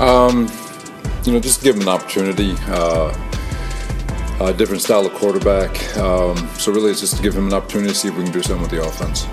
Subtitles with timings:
[0.00, 0.50] Um,
[1.24, 2.54] you know, just give him an opportunity.
[2.66, 3.14] Uh,
[4.40, 5.70] a different style of quarterback.
[5.98, 8.32] Um, so really, it's just to give him an opportunity to see if we can
[8.32, 9.26] do something with the offense.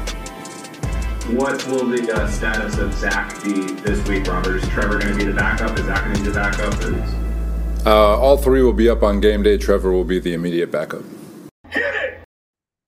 [1.33, 4.57] What will the uh, status of Zach be this week, Robert?
[4.57, 5.79] Is Trevor going to be the backup?
[5.79, 7.85] Is Zach going to be the backup?
[7.85, 9.57] Uh, all three will be up on game day.
[9.57, 11.03] Trevor will be the immediate backup.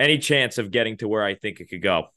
[0.00, 2.08] any chance of getting to where I think it could go.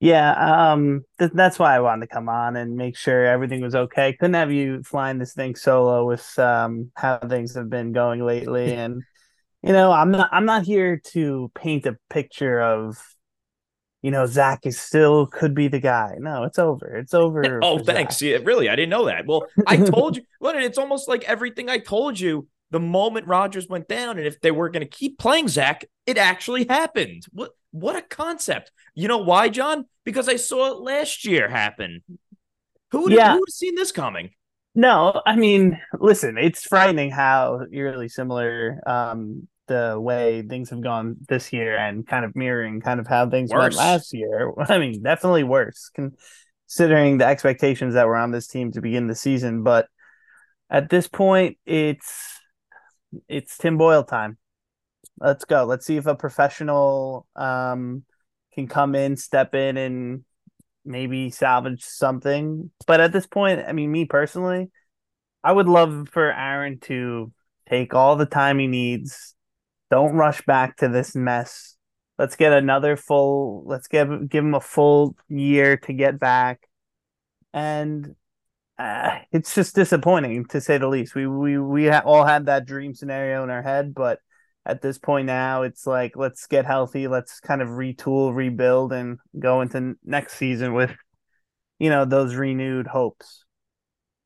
[0.00, 3.74] Yeah, um, th- that's why I wanted to come on and make sure everything was
[3.74, 4.12] okay.
[4.12, 8.72] Couldn't have you flying this thing solo with um how things have been going lately,
[8.74, 9.02] and
[9.62, 12.96] you know, I'm not I'm not here to paint a picture of,
[14.00, 16.14] you know, Zach is still could be the guy.
[16.18, 16.96] No, it's over.
[16.96, 17.58] It's over.
[17.64, 18.22] oh, thanks.
[18.22, 19.26] Yeah, really, I didn't know that.
[19.26, 20.22] Well, I told you.
[20.40, 24.40] Well, it's almost like everything I told you the moment Rodgers went down, and if
[24.40, 27.24] they were going to keep playing Zach, it actually happened.
[27.32, 28.72] What what a concept!
[28.94, 29.86] You know why, John?
[30.04, 32.02] Because I saw it last year happen.
[32.90, 33.32] Who would yeah.
[33.32, 34.30] have seen this coming?
[34.74, 41.16] No, I mean, listen, it's frightening how eerily similar um, the way things have gone
[41.28, 43.60] this year and kind of mirroring kind of how things worse.
[43.60, 44.52] went last year.
[44.68, 49.14] I mean, definitely worse considering the expectations that were on this team to begin the
[49.14, 49.62] season.
[49.62, 49.88] But
[50.70, 52.38] at this point, it's
[53.28, 54.38] it's Tim Boyle time
[55.20, 55.64] let's go.
[55.64, 58.04] Let's see if a professional um,
[58.54, 60.24] can come in, step in, and
[60.84, 62.70] maybe salvage something.
[62.86, 64.70] But at this point, I mean, me personally,
[65.42, 67.32] I would love for Aaron to
[67.68, 69.34] take all the time he needs.
[69.90, 71.76] Don't rush back to this mess.
[72.18, 73.64] Let's get another full.
[73.66, 76.68] Let's give give him a full year to get back,
[77.54, 78.16] and
[78.76, 81.14] uh, it's just disappointing to say the least.
[81.14, 84.18] We we we all had that dream scenario in our head, but
[84.68, 89.18] at this point now it's like let's get healthy let's kind of retool rebuild and
[89.38, 90.94] go into next season with
[91.78, 93.44] you know those renewed hopes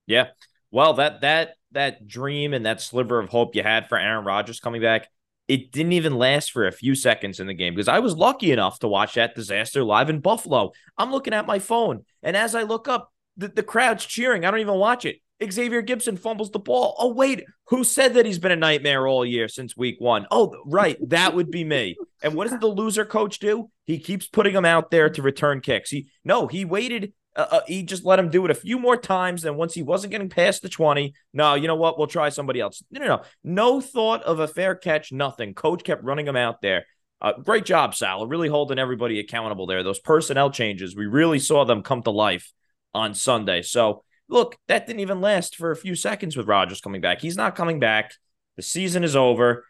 [0.06, 0.26] yeah
[0.70, 4.60] well that that that dream and that sliver of hope you had for Aaron Rodgers
[4.60, 5.08] coming back
[5.48, 8.52] it didn't even last for a few seconds in the game because I was lucky
[8.52, 10.72] enough to watch that disaster live in Buffalo.
[10.96, 14.44] I'm looking at my phone, and as I look up, the, the crowd's cheering.
[14.44, 15.16] I don't even watch it.
[15.50, 16.94] Xavier Gipson fumbles the ball.
[16.98, 20.26] Oh, wait, who said that he's been a nightmare all year since week one?
[20.30, 21.96] Oh, right, that would be me.
[22.22, 23.70] And what does the loser coach do?
[23.86, 25.90] He keeps putting him out there to return kicks.
[25.90, 27.12] He no, he waited.
[27.34, 29.42] Uh, uh, he just let him do it a few more times.
[29.42, 31.96] Then once he wasn't getting past the twenty, no, you know what?
[31.96, 32.82] We'll try somebody else.
[32.90, 35.12] No, no, no, no thought of a fair catch.
[35.12, 35.54] Nothing.
[35.54, 36.84] Coach kept running him out there.
[37.20, 38.26] Uh, great job, Sal.
[38.26, 39.82] Really holding everybody accountable there.
[39.82, 42.52] Those personnel changes, we really saw them come to life
[42.92, 43.62] on Sunday.
[43.62, 47.20] So Look, that didn't even last for a few seconds with Rodgers coming back.
[47.20, 48.12] He's not coming back.
[48.56, 49.66] The season is over.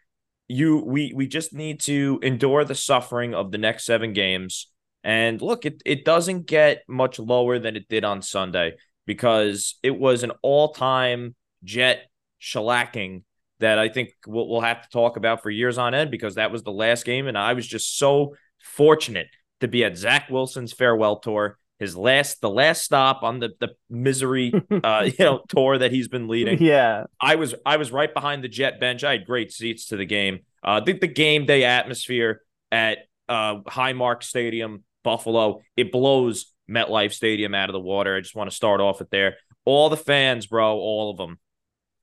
[0.47, 4.71] You we we just need to endure the suffering of the next seven games.
[5.03, 8.75] And look, it, it doesn't get much lower than it did on Sunday
[9.05, 11.35] because it was an all-time
[11.65, 12.09] jet
[12.41, 13.23] shellacking
[13.59, 16.51] that I think we'll, we'll have to talk about for years on end because that
[16.51, 17.27] was the last game.
[17.27, 19.27] And I was just so fortunate
[19.59, 23.69] to be at Zach Wilson's farewell tour his last the last stop on the the
[23.89, 24.51] misery
[24.83, 26.61] uh you know tour that he's been leading.
[26.61, 27.05] Yeah.
[27.21, 29.03] I was I was right behind the jet bench.
[29.03, 30.39] I had great seats to the game.
[30.63, 32.41] Uh the, the game day atmosphere
[32.71, 32.99] at
[33.29, 38.15] uh Highmark Stadium, Buffalo, it blows MetLife Stadium out of the water.
[38.15, 39.37] I just want to start off with there.
[39.65, 41.39] All the fans, bro, all of them.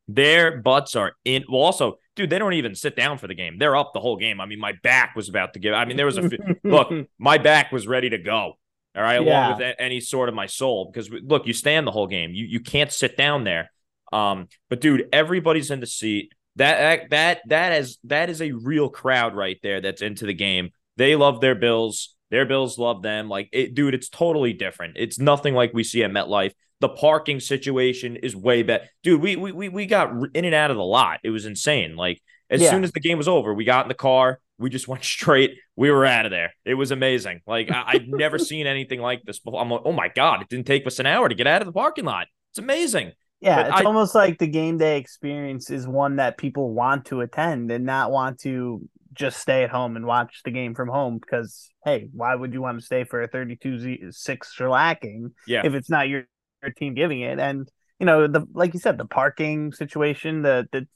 [0.09, 1.44] Their butts are in.
[1.49, 3.59] Well, also, dude, they don't even sit down for the game.
[3.59, 4.41] They're up the whole game.
[4.41, 5.73] I mean, my back was about to give.
[5.73, 6.29] I mean, there was a
[6.65, 6.93] look.
[7.19, 8.55] My back was ready to go.
[8.96, 9.48] All right, yeah.
[9.48, 12.32] along with any sort of my soul, because look, you stand the whole game.
[12.32, 13.70] You you can't sit down there.
[14.12, 16.32] Um, but dude, everybody's in the seat.
[16.56, 19.81] That that that is that is a real crowd right there.
[19.81, 20.70] That's into the game.
[20.96, 22.16] They love their Bills.
[22.31, 23.28] Their Bills love them.
[23.28, 24.96] Like it, dude, it's totally different.
[24.96, 26.52] It's nothing like we see at MetLife.
[26.81, 28.84] The parking situation is way better.
[29.02, 31.20] Dude, we, we, we got in and out of the lot.
[31.22, 31.94] It was insane.
[31.94, 32.70] Like, as yeah.
[32.70, 34.40] soon as the game was over, we got in the car.
[34.61, 35.53] We just went straight.
[35.77, 36.53] We were out of there.
[36.65, 37.41] It was amazing.
[37.47, 39.61] Like I, have never seen anything like this before.
[39.61, 40.43] I'm like, oh my god!
[40.43, 42.27] It didn't take us an hour to get out of the parking lot.
[42.53, 43.12] It's amazing.
[43.41, 47.07] Yeah, but it's I, almost like the game day experience is one that people want
[47.07, 50.89] to attend and not want to just stay at home and watch the game from
[50.89, 55.62] home because hey, why would you want to stay for a 32 6 shellacking yeah.
[55.65, 56.25] if it's not your,
[56.62, 57.39] your team giving it?
[57.39, 60.87] And you know, the like you said, the parking situation, the the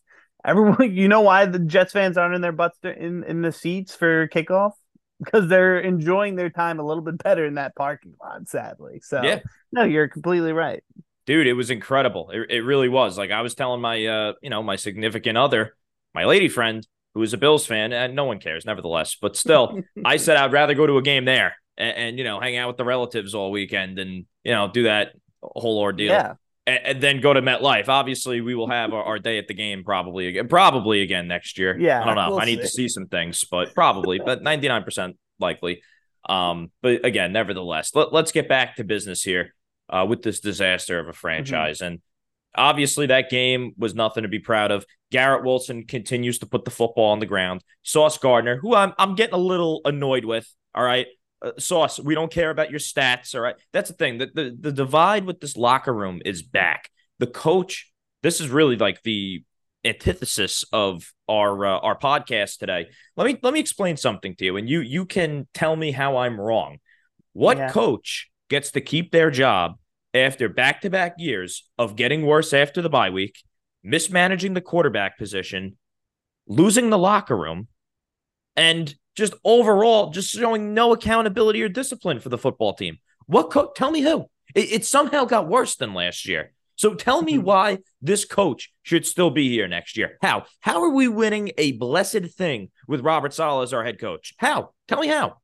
[0.45, 3.95] everyone you know why the Jets fans aren't in their butts in in the seats
[3.95, 4.73] for kickoff?
[5.23, 9.01] Because they're enjoying their time a little bit better in that parking lot, sadly.
[9.03, 9.41] So yeah.
[9.73, 10.83] no, you're completely right
[11.27, 12.31] dude, it was incredible.
[12.31, 13.17] It, it really was.
[13.19, 15.77] Like I was telling my, uh, you know, my significant other,
[16.15, 19.17] my lady friend, who is a Bills fan, and no one cares, nevertheless.
[19.21, 22.41] But still, I said I'd rather go to a game there and, and, you know
[22.41, 25.13] hang out with the relatives all weekend and you know do that
[25.43, 26.11] whole ordeal.
[26.13, 26.35] Yeah.
[26.67, 27.89] And, then go to MetLife.
[27.89, 31.59] Obviously, we will have our, our, day at the game probably again, probably again next
[31.59, 31.79] year.
[31.79, 32.31] Yeah, I don't know.
[32.31, 32.63] We'll I need see.
[32.63, 35.83] to see some things, but probably, but ninety nine percent likely.
[36.27, 39.55] Um, but again, nevertheless, let, let's get back to business here
[39.91, 41.17] uh, with this disaster of a mm-hmm.
[41.17, 41.79] franchise.
[41.79, 41.87] Mm-hmm.
[41.87, 42.03] And
[42.55, 44.87] obviously, that game was nothing to be proud of.
[45.11, 47.63] Garrett Wilson continues to put the football on the ground.
[47.83, 50.51] Sauce Gardner, who I'm, I'm getting a little annoyed with.
[50.75, 51.07] All right.
[51.45, 53.35] Uh, Sauce, we don't care about your stats.
[53.35, 53.57] All right.
[53.73, 54.19] That's the thing.
[54.19, 56.91] The, the, the divide with this locker room is back.
[57.19, 57.93] The coach,
[58.23, 59.45] this is really like the
[59.85, 62.89] antithesis of our uh, our podcast today.
[63.17, 66.17] Let me let me explain something to you, and you you can tell me how
[66.17, 66.79] I'm wrong.
[67.33, 67.71] What yeah.
[67.71, 69.75] coach gets to keep their job
[70.15, 73.43] after back to back years of getting worse after the bye week,
[73.83, 75.77] mismanaging the quarterback position,
[76.47, 77.69] losing the locker room,
[78.57, 82.99] and just overall just showing no accountability or discipline for the football team.
[83.27, 84.27] What co- tell me who?
[84.55, 86.53] It, it, somehow got worse than last year.
[86.77, 87.45] So tell me mm-hmm.
[87.45, 90.19] why this coach should still be here next year.
[90.21, 90.45] How?
[90.61, 94.35] How are we winning a blessed thing with Robert Saleh as our head coach?
[94.39, 94.71] How?
[94.89, 95.37] Tell me how.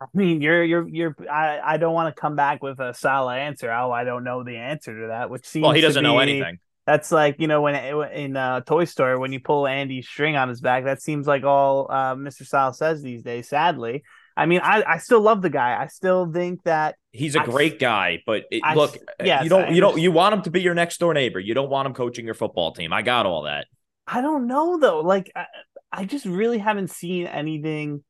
[0.00, 1.16] I mean, you're you're you're.
[1.30, 3.70] I, I don't want to come back with a solid answer.
[3.72, 5.30] Oh, I don't know the answer to that.
[5.30, 6.58] Which seems well, he doesn't be, know anything.
[6.86, 7.74] That's like you know when
[8.12, 10.84] in uh, Toy Story when you pull Andy's string on his back.
[10.84, 12.46] That seems like all uh, Mr.
[12.46, 13.48] Saleh says these days.
[13.48, 14.02] Sadly,
[14.36, 15.80] I mean, I, I still love the guy.
[15.80, 18.22] I still think that he's a I, great guy.
[18.26, 20.74] But it, I, look, yes, you don't you don't you want him to be your
[20.74, 21.38] next door neighbor.
[21.40, 22.92] You don't want him coaching your football team.
[22.92, 23.66] I got all that.
[24.06, 25.00] I don't know though.
[25.00, 25.46] Like I,
[25.90, 28.02] I just really haven't seen anything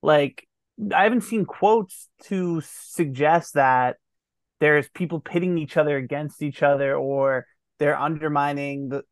[0.00, 0.46] like
[0.92, 3.96] I haven't seen quotes to suggest that
[4.60, 7.46] there's people pitting each other against each other or
[7.78, 9.02] they're undermining the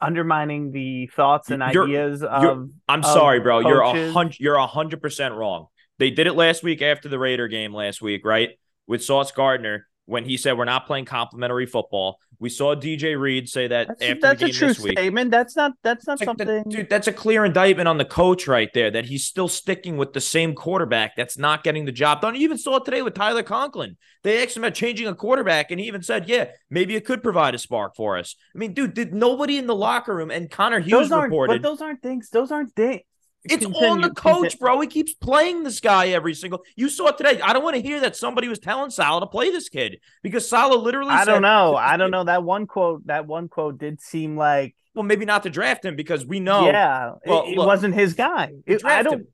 [0.00, 3.62] undermining the thoughts and you're, ideas you're, of I'm of sorry, bro.
[3.62, 3.70] Coaches.
[3.70, 5.66] You're a hundred you're a hundred percent wrong.
[5.98, 8.50] They did it last week after the Raider game last week, right?
[8.86, 12.18] With Sauce Gardner when he said we're not playing complementary football.
[12.40, 14.98] We saw DJ Reed say that that's, after that's the game a true this week.
[14.98, 15.30] statement.
[15.30, 16.46] That's not that's not something.
[16.46, 19.96] That, dude, that's a clear indictment on the coach right there that he's still sticking
[19.96, 22.36] with the same quarterback that's not getting the job done.
[22.36, 23.96] You even saw it today with Tyler Conklin.
[24.22, 27.22] They asked him about changing a quarterback, and he even said, "Yeah, maybe it could
[27.22, 30.48] provide a spark for us." I mean, dude, did nobody in the locker room and
[30.48, 31.60] Connor Hughes those reported?
[31.60, 32.30] But those aren't things.
[32.30, 33.02] Those aren't things.
[33.44, 34.58] It's continue, on the coach, continue.
[34.58, 34.80] bro.
[34.80, 36.64] He keeps playing this guy every single.
[36.76, 37.40] You saw it today.
[37.40, 40.48] I don't want to hear that somebody was telling Saleh to play this kid because
[40.48, 41.10] Saleh literally.
[41.10, 41.76] I said, don't know.
[41.76, 42.24] I don't know.
[42.24, 43.06] That one quote.
[43.06, 44.74] That one quote did seem like.
[44.94, 46.66] Well, maybe not to draft him because we know.
[46.66, 48.52] Yeah, well, it, it look, wasn't his guy.
[48.66, 49.14] It, I don't.
[49.14, 49.28] Him.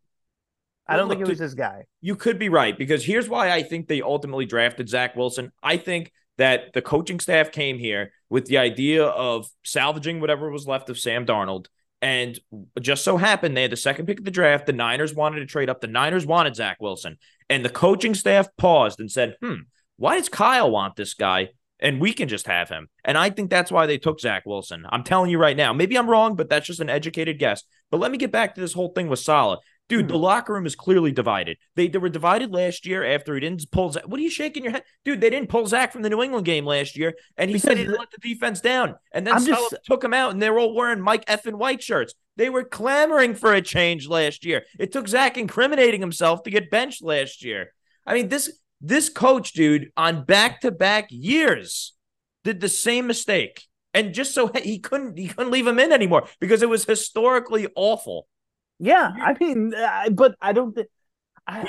[0.86, 1.84] I don't well, think look, it was his guy.
[2.02, 5.50] You could be right because here's why I think they ultimately drafted Zach Wilson.
[5.62, 10.66] I think that the coaching staff came here with the idea of salvaging whatever was
[10.66, 11.66] left of Sam Darnold
[12.04, 12.38] and
[12.82, 14.66] just so happened they had the second pick of the draft.
[14.66, 15.80] The Niners wanted to trade up.
[15.80, 17.16] The Niners wanted Zach Wilson.
[17.48, 19.62] And the coaching staff paused and said, hmm,
[19.96, 21.48] why does Kyle want this guy?
[21.80, 22.88] And we can just have him.
[23.06, 24.84] And I think that's why they took Zach Wilson.
[24.90, 25.72] I'm telling you right now.
[25.72, 27.62] Maybe I'm wrong, but that's just an educated guess.
[27.90, 29.60] But let me get back to this whole thing with Saleh.
[29.88, 30.20] Dude, the hmm.
[30.20, 31.58] locker room is clearly divided.
[31.76, 34.08] They, they were divided last year after he didn't pull Zach.
[34.08, 34.84] What are you shaking your head?
[35.04, 37.68] Dude, they didn't pull Zach from the New England game last year, and he because
[37.68, 38.94] said he didn't let the defense down.
[39.12, 42.14] And then just, took him out, and they were all wearing Mike effing White shirts.
[42.36, 44.64] They were clamoring for a change last year.
[44.78, 47.72] It took Zach incriminating himself to get benched last year.
[48.06, 51.92] I mean, this this coach, dude, on back to back years,
[52.42, 56.26] did the same mistake, and just so he couldn't he couldn't leave him in anymore
[56.40, 58.26] because it was historically awful.
[58.78, 60.88] Yeah, I mean, uh, but I don't think.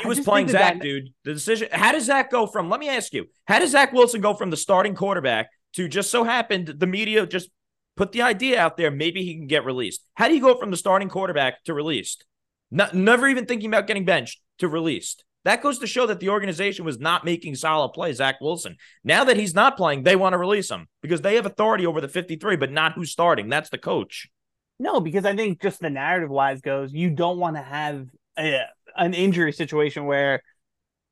[0.02, 0.82] He was playing Zach, that...
[0.82, 1.10] dude.
[1.26, 1.68] The decision.
[1.72, 2.70] How does Zach go from?
[2.70, 3.26] Let me ask you.
[3.46, 7.26] How does Zach Wilson go from the starting quarterback to just so happened the media
[7.28, 7.50] just
[7.98, 8.90] put the idea out there?
[8.90, 10.02] Maybe he can get released.
[10.14, 12.26] How do you go from the starting quarterback to released?
[12.72, 15.26] Not, never even thinking about getting benched to released.
[15.44, 18.18] That goes to show that the organization was not making solid plays.
[18.18, 18.78] Zach Wilson.
[19.04, 22.02] Now that he's not playing, they want to release him because they have authority over
[22.02, 23.48] the 53, but not who's starting.
[23.48, 24.28] That's the coach.
[24.80, 28.62] No, because I think just the narrative wise goes, you don't want to have a,
[28.98, 30.42] an injury situation where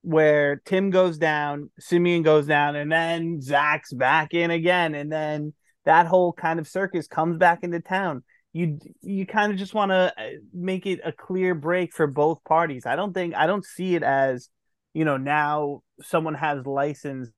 [0.01, 5.53] where Tim goes down, Siemian goes down, and then Zach's back in again, and then
[5.85, 8.23] that whole kind of circus comes back into town.
[8.51, 12.43] You you kind of just want to uh, make it a clear break for both
[12.43, 12.85] parties.
[12.85, 14.49] I don't think I don't see it as,
[14.93, 17.29] you know, now someone has license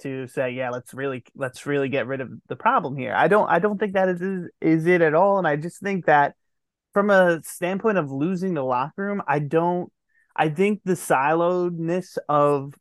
[0.00, 3.14] to say, yeah, let's really let's really get rid of the problem here.
[3.14, 6.06] I don't I don't think that is is it at all, and I just think
[6.06, 6.34] that
[6.92, 9.92] from a standpoint of losing the locker room, I don't.
[10.36, 12.74] I think the siloedness of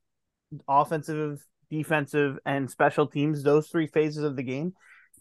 [0.67, 4.73] offensive, defensive, and special teams, those three phases of the game,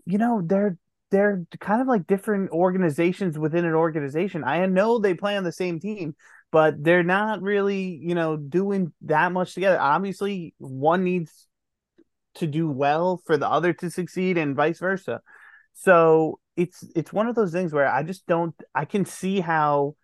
[0.07, 0.79] you know, they're
[1.11, 4.45] they're kind of like different organizations within an organization.
[4.45, 6.15] I know they play on the same team,
[6.51, 9.79] but they're not really, you know, doing that much together.
[9.79, 11.47] Obviously, one needs
[12.35, 15.21] to do well for the other to succeed and vice versa.
[15.75, 19.97] So it's it's one of those things where I just don't I can see how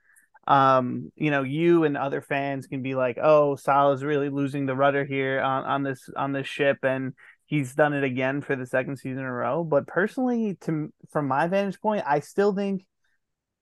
[0.47, 4.75] um you know you and other fans can be like oh Saleh's really losing the
[4.75, 7.13] rudder here on, on this on this ship and
[7.45, 11.29] he's done it again for the second season in a row but personally to from
[11.29, 12.87] my vantage point I still think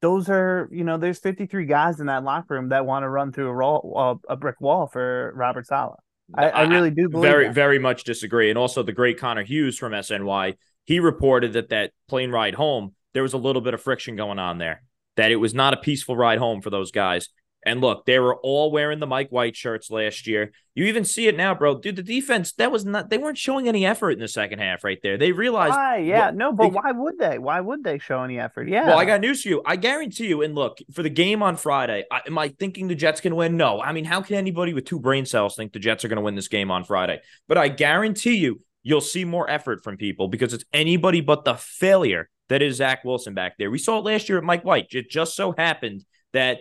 [0.01, 3.33] those are you know there's 53 guys in that locker room that want to run
[3.33, 5.99] through a, roll, a brick wall for Robert Saleh
[6.35, 7.55] I, I, really do very that.
[7.55, 10.57] very much disagree and also the great Connor Hughes from SNY
[10.87, 14.39] he reported that that plane ride home, there was a little bit of friction going
[14.39, 14.83] on there,
[15.17, 17.29] that it was not a peaceful ride home for those guys.
[17.67, 20.53] And look, they were all wearing the Mike White shirts last year.
[20.77, 21.81] You even see it now, bro.
[21.81, 24.85] Dude, the defense, that was not, they weren't showing any effort in the second half
[24.85, 25.19] right there.
[25.19, 25.73] They realized.
[25.73, 25.97] Why?
[25.97, 27.39] Yeah, what, no, but they, why would they?
[27.39, 28.69] Why would they show any effort?
[28.69, 28.87] Yeah.
[28.87, 29.63] Well, I got news for you.
[29.67, 32.95] I guarantee you, and look, for the game on Friday, I, am I thinking the
[32.95, 33.57] Jets can win?
[33.57, 33.83] No.
[33.83, 36.23] I mean, how can anybody with two brain cells think the Jets are going to
[36.23, 37.21] win this game on Friday?
[37.49, 41.55] But I guarantee you, you'll see more effort from people because it's anybody but the
[41.55, 43.73] failure that is Zach Wilson back there.
[43.73, 44.87] We saw it last year at Mike White.
[44.91, 46.59] It just so happened that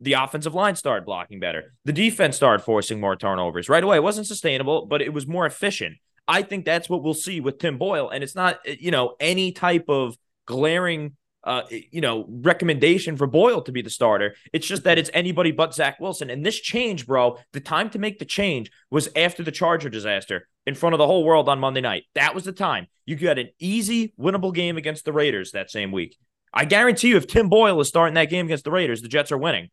[0.00, 1.74] the offensive line started blocking better.
[1.84, 3.96] The defense started forcing more turnovers right away.
[3.96, 5.96] It wasn't sustainable, but it was more efficient.
[6.26, 8.08] I think that's what we'll see with Tim Boyle.
[8.08, 10.16] And it's not, you know, any type of
[10.46, 14.34] glaring uh, you know, recommendation for Boyle to be the starter.
[14.52, 16.28] It's just that it's anybody but Zach Wilson.
[16.28, 20.48] And this change, bro, the time to make the change was after the Charger disaster
[20.66, 22.04] in front of the whole world on Monday night.
[22.14, 22.88] That was the time.
[23.06, 26.16] You got an easy, winnable game against the Raiders that same week.
[26.52, 29.32] I guarantee you, if Tim Boyle is starting that game against the Raiders, the Jets
[29.32, 29.70] are winning.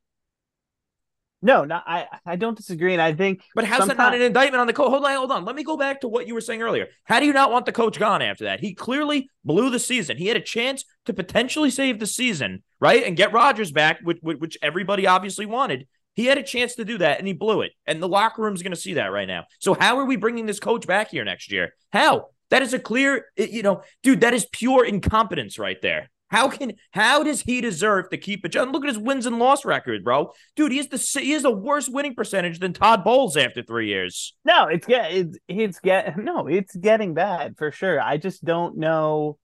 [1.47, 3.41] No, no, I I don't disagree, and I think.
[3.55, 4.89] But how's that not an indictment on the coach?
[4.89, 5.45] Hold on, hold on.
[5.45, 6.87] Let me go back to what you were saying earlier.
[7.05, 8.59] How do you not want the coach gone after that?
[8.59, 10.17] He clearly blew the season.
[10.17, 14.19] He had a chance to potentially save the season, right, and get Rodgers back, which
[14.21, 15.87] which everybody obviously wanted.
[16.15, 17.71] He had a chance to do that, and he blew it.
[17.85, 19.45] And the locker room's going to see that right now.
[19.59, 21.75] So how are we bringing this coach back here next year?
[21.93, 22.25] How?
[22.49, 24.19] That is a clear, you know, dude.
[24.19, 26.09] That is pure incompetence right there.
[26.29, 28.49] How can how does he deserve to keep it?
[28.49, 30.33] John, look at his wins and loss record, bro.
[30.55, 33.87] Dude, he has the he has a worse winning percentage than Todd Bowles after three
[33.87, 34.35] years.
[34.43, 38.01] No, it's get it's it's get no, it's getting bad for sure.
[38.01, 39.37] I just don't know.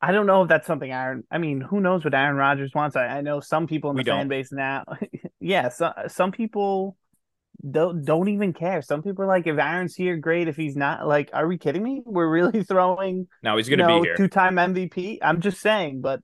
[0.00, 1.24] I don't know if that's something Aaron.
[1.30, 2.96] I mean, who knows what Aaron Rodgers wants?
[2.96, 4.84] I, I know some people in the fan base now.
[5.40, 6.96] yeah, so, some people
[7.68, 8.82] don't don't even care.
[8.82, 10.48] Some people are like, if Aaron's here, great.
[10.48, 12.02] If he's not, like, are we kidding me?
[12.04, 13.28] We're really throwing.
[13.42, 14.16] No, he's going to you know, be here.
[14.16, 15.18] Two time MVP.
[15.22, 16.20] I'm just saying, but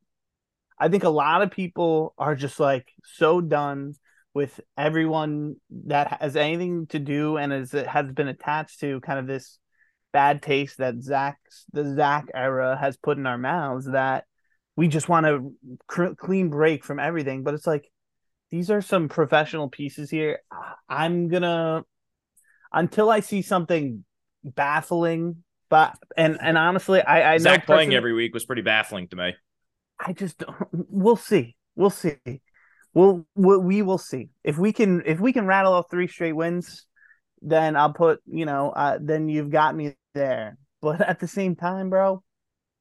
[0.79, 3.95] I think a lot of people are just like so done
[4.35, 9.27] with everyone that has anything to do and is has been attached to kind of
[9.27, 9.59] this
[10.13, 14.25] bad taste that Zach's the Zach era has put in our mouths that
[14.77, 15.53] we just want to
[15.87, 17.43] cr- clean break from everything.
[17.43, 17.91] But it's like
[18.53, 20.41] these are some professional pieces here.
[20.89, 21.85] I'm gonna
[22.71, 24.05] until I see something
[24.45, 29.17] baffling, but and and honestly, I I Zach playing every week was pretty baffling to
[29.17, 29.35] me.
[29.99, 32.19] I just we'll see, we'll see,
[32.93, 36.35] we'll, we'll we will see if we can if we can rattle off three straight
[36.35, 36.87] wins,
[37.41, 40.59] then I'll put you know uh, then you've got me there.
[40.83, 42.23] But at the same time, bro,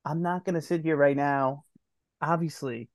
[0.03, 1.63] I'm not gonna sit here right now.
[2.21, 2.89] Obviously,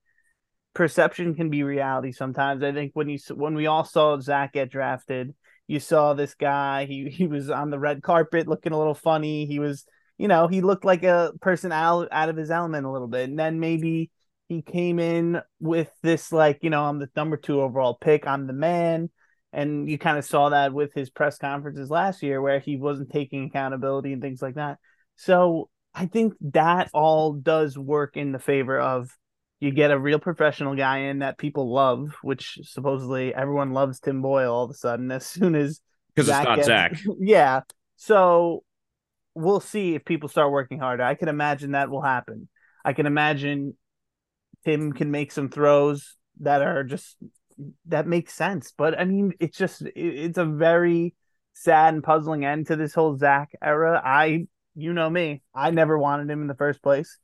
[0.77, 2.63] perception can be reality sometimes.
[2.63, 5.35] I think when you when we all saw Zach get drafted,
[5.67, 6.85] you saw this guy.
[6.85, 9.47] He he was on the red carpet looking a little funny.
[9.47, 9.87] He was,
[10.19, 13.29] you know, he looked like a person out out of his element a little bit.
[13.29, 14.11] And then maybe
[14.49, 18.27] he came in with this like, you know, I'm the number two overall pick.
[18.27, 19.09] I'm the man.
[19.55, 23.11] And you kind of saw that with his press conferences last year where he wasn't
[23.11, 24.77] taking accountability and things like that.
[25.17, 29.11] So I think that all does work in the favor of
[29.61, 34.21] You get a real professional guy in that people love, which supposedly everyone loves Tim
[34.21, 35.81] Boyle all of a sudden as soon as
[36.15, 36.93] because it's not gets, Zach.
[37.21, 37.61] Yeah.
[37.97, 38.65] So
[39.35, 41.03] we'll see if people start working harder.
[41.03, 42.49] I can imagine that will happen.
[42.85, 43.77] I can imagine
[44.65, 47.17] Tim can make some throws that are just
[47.87, 48.73] that makes sense.
[48.77, 51.15] But I mean, it's just it's a very
[51.55, 54.01] sad and puzzling end to this whole Zach era.
[54.05, 57.19] I, you know me, I never wanted him in the first place.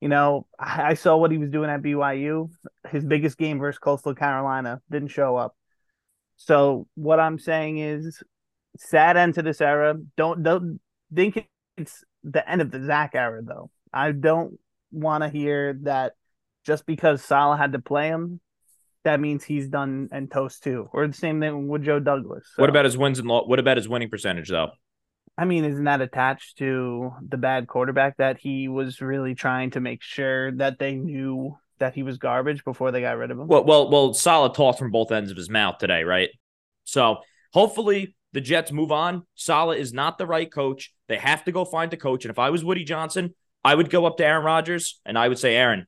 [0.00, 2.50] You know, I, I saw what he was doing at BYU.
[2.90, 5.56] His biggest game versus Coastal Carolina didn't show up.
[6.36, 8.22] So what I'm saying is,
[8.78, 9.94] sad end to this era.
[10.16, 10.80] Don't don't
[11.14, 13.70] think it's the end of the Zach era though.
[13.92, 14.58] I don't
[14.92, 16.12] want to hear that
[16.64, 18.40] just because Saleh had to play him
[19.06, 20.88] that means he's done and toast too.
[20.92, 22.44] Or the same thing with Joe Douglas.
[22.54, 22.62] So.
[22.62, 24.70] What about his wins and what about his winning percentage though?
[25.38, 29.80] I mean, isn't that attached to the bad quarterback that he was really trying to
[29.80, 33.46] make sure that they knew that he was garbage before they got rid of him?
[33.46, 36.30] Well, well, well, solid talk from both ends of his mouth today, right?
[36.84, 37.18] So
[37.52, 39.26] hopefully the Jets move on.
[39.34, 40.92] Saleh is not the right coach.
[41.08, 42.24] They have to go find a coach.
[42.24, 45.28] And if I was Woody Johnson, I would go up to Aaron Rodgers and I
[45.28, 45.86] would say, Aaron,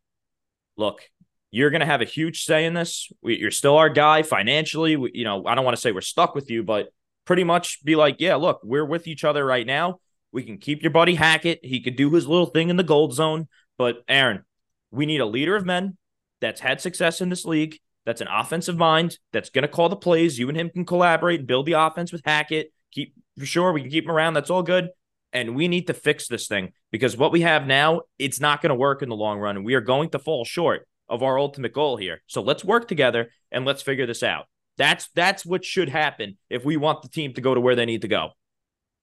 [0.77, 1.03] look,
[1.51, 3.11] you're going to have a huge say in this.
[3.23, 4.97] We, you're still our guy financially.
[4.97, 6.89] We, you know, I don't want to say we're stuck with you, but
[7.29, 10.01] pretty much be like, yeah, look, we're with each other right now.
[10.33, 11.61] We can keep your buddy Hackett.
[11.63, 13.49] He could do his little thing in the gold zone.
[13.77, 14.45] But Aaron,
[14.91, 15.99] we need a leader of men
[16.41, 19.97] that's had success in this league, that's an offensive mind, that's going to call the
[19.97, 20.39] plays.
[20.39, 22.73] You and him can collaborate and build the offense with Hackett.
[22.93, 24.33] Keep for sure we can keep him around.
[24.33, 24.89] That's all good.
[25.35, 28.71] And we need to fix this thing because what we have now, it's not going
[28.71, 29.57] to work in the long run.
[29.57, 32.23] And we are going to fall short of our ultimate goal here.
[32.27, 34.47] So let's work together and let's figure this out.
[34.79, 37.85] That's that's what should happen if we want the team to go to where they
[37.85, 38.31] need to go.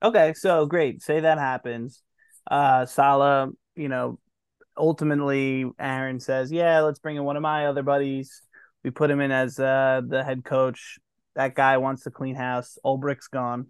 [0.02, 1.02] Okay, so great.
[1.04, 2.02] Say that happens.
[2.50, 4.20] Uh Saleh, you know,
[4.78, 8.42] ultimately Aaron says, "Yeah, let's bring in one of my other buddies."
[8.84, 10.98] We put him in as uh the head coach.
[11.36, 12.78] That guy wants to clean house.
[12.86, 13.68] Ulbrich's gone.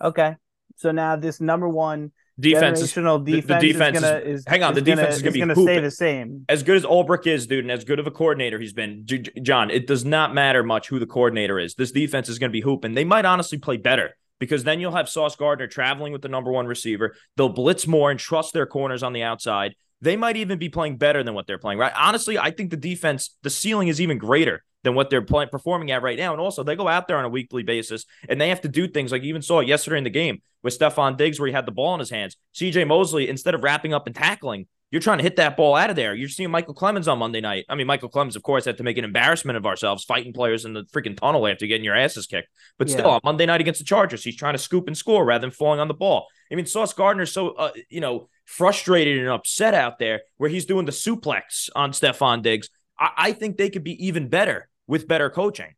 [0.00, 0.36] Okay.
[0.76, 4.62] So now this number one defense is defense, the, the defense is, gonna, is, hang
[4.62, 6.44] on is the defense gonna, is going to be stay the same.
[6.48, 9.06] As good as Ulbrich is dude and as good of a coordinator he's been
[9.42, 11.74] John it does not matter much who the coordinator is.
[11.74, 12.94] This defense is going to be hooping.
[12.94, 16.50] They might honestly play better because then you'll have Sauce Gardner traveling with the number
[16.50, 17.14] one receiver.
[17.36, 20.96] They'll blitz more and trust their corners on the outside they might even be playing
[20.96, 24.18] better than what they're playing right honestly I think the defense the ceiling is even
[24.18, 26.32] greater than what they're playing, performing at right now.
[26.32, 28.88] And also, they go out there on a weekly basis and they have to do
[28.88, 31.66] things like you even saw yesterday in the game with Stefon Diggs, where he had
[31.66, 32.36] the ball in his hands.
[32.54, 35.90] CJ Mosley, instead of wrapping up and tackling, you're trying to hit that ball out
[35.90, 36.14] of there.
[36.14, 37.64] You're seeing Michael Clemons on Monday night.
[37.68, 40.64] I mean, Michael Clemons, of course, had to make an embarrassment of ourselves fighting players
[40.64, 42.48] in the freaking tunnel after getting your asses kicked.
[42.76, 42.94] But yeah.
[42.94, 45.52] still, on Monday night against the Chargers, he's trying to scoop and score rather than
[45.52, 46.26] falling on the ball.
[46.50, 50.66] I mean, Sauce Gardner's so, uh, you know, frustrated and upset out there where he's
[50.66, 52.68] doing the suplex on Stefon Diggs.
[52.98, 55.74] I, I think they could be even better with better coaching.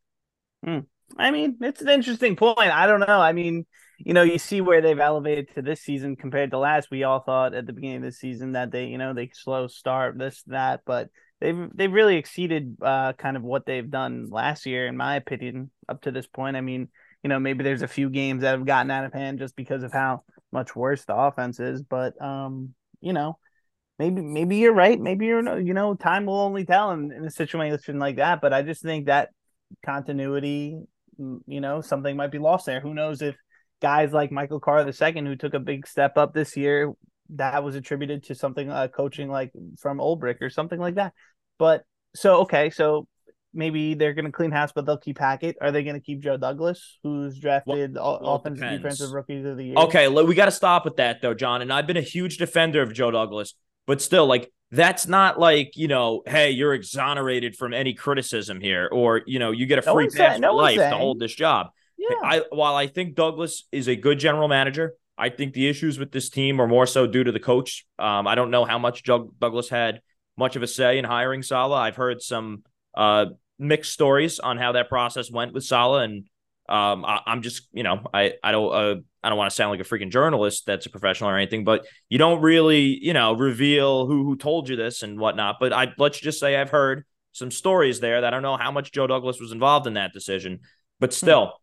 [0.64, 0.81] Hmm.
[1.18, 2.59] I mean, it's an interesting point.
[2.59, 3.20] I don't know.
[3.20, 3.66] I mean,
[4.05, 6.91] you know, you see where they've elevated to this season compared to last.
[6.91, 9.69] We all thought at the beginning of the season that they, you know, they slow
[9.69, 11.09] start this that, but
[11.41, 15.71] they've they've really exceeded uh, kind of what they've done last year, in my opinion,
[15.88, 16.57] up to this point.
[16.57, 16.88] I mean,
[17.23, 19.83] you know, maybe there's a few games that have gotten out of hand just because
[19.85, 23.38] of how much worse the offense is, but um, you know,
[23.99, 25.01] maybe maybe you're right.
[25.01, 28.41] Maybe you're you know time will only tell in, in a situation like that.
[28.41, 29.31] But I just think that
[29.85, 30.81] continuity,
[31.19, 32.81] you know, something might be lost there.
[32.81, 33.37] Who knows if
[33.83, 36.92] guys like Michael Carter the second, who took a big step up this year,
[37.31, 41.12] that was attributed to something uh, coaching like from Ulbrich or something like that.
[41.59, 43.07] But so okay, so
[43.53, 45.57] maybe they're going to clean house, but they'll keep Hackett.
[45.61, 49.57] Are they going to keep Joe Douglas, who's drafted well, well, offensive defensive rookies of
[49.57, 49.75] the year?
[49.77, 51.61] Okay, we got to stop with that though, John.
[51.61, 53.55] And I've been a huge defender of Joe Douglas.
[53.85, 58.88] But still, like that's not like you know, hey, you're exonerated from any criticism here,
[58.92, 60.92] or you know, you get a free no pass for life saying.
[60.92, 61.71] to hold this job.
[62.11, 62.17] Yeah.
[62.23, 66.11] I while I think Douglas is a good general manager, I think the issues with
[66.11, 67.87] this team are more so due to the coach.
[67.99, 70.01] Um, I don't know how much Doug, Douglas had
[70.37, 71.79] much of a say in hiring Saleh.
[71.79, 73.27] I've heard some uh,
[73.59, 76.25] mixed stories on how that process went with Saleh, and
[76.69, 79.71] um, I, am just you know I I don't uh, I don't want to sound
[79.71, 83.35] like a freaking journalist that's a professional or anything, but you don't really, you know,
[83.35, 85.57] reveal who who told you this and whatnot.
[85.61, 88.73] But I let's just say I've heard some stories there that I don't know how
[88.73, 90.61] much Joe Douglas was involved in that decision.
[90.99, 91.15] But hmm.
[91.17, 91.62] still.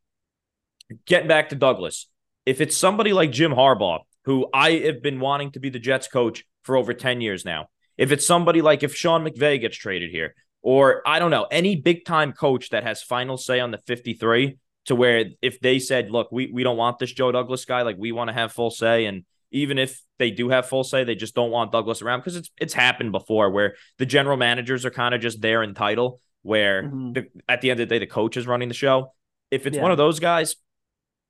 [1.06, 2.08] Getting back to Douglas,
[2.46, 6.08] if it's somebody like Jim Harbaugh, who I have been wanting to be the Jets
[6.08, 10.12] coach for over 10 years now, if it's somebody like if Sean McVay gets traded
[10.12, 13.78] here, or I don't know, any big time coach that has final say on the
[13.78, 17.84] 53, to where if they said, look, we, we don't want this Joe Douglas guy,
[17.84, 21.04] like we want to have full say and even if they do have full say,
[21.04, 24.86] they just don't want Douglas around because it's it's happened before where the general managers
[24.86, 27.14] are kind of just there in title, where mm-hmm.
[27.14, 29.14] the, at the end of the day the coach is running the show.
[29.50, 29.82] If it's yeah.
[29.82, 30.56] one of those guys,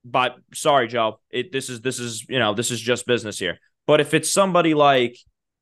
[0.05, 3.59] but sorry, Joe, it this is this is you know this is just business here.
[3.87, 5.17] But if it's somebody like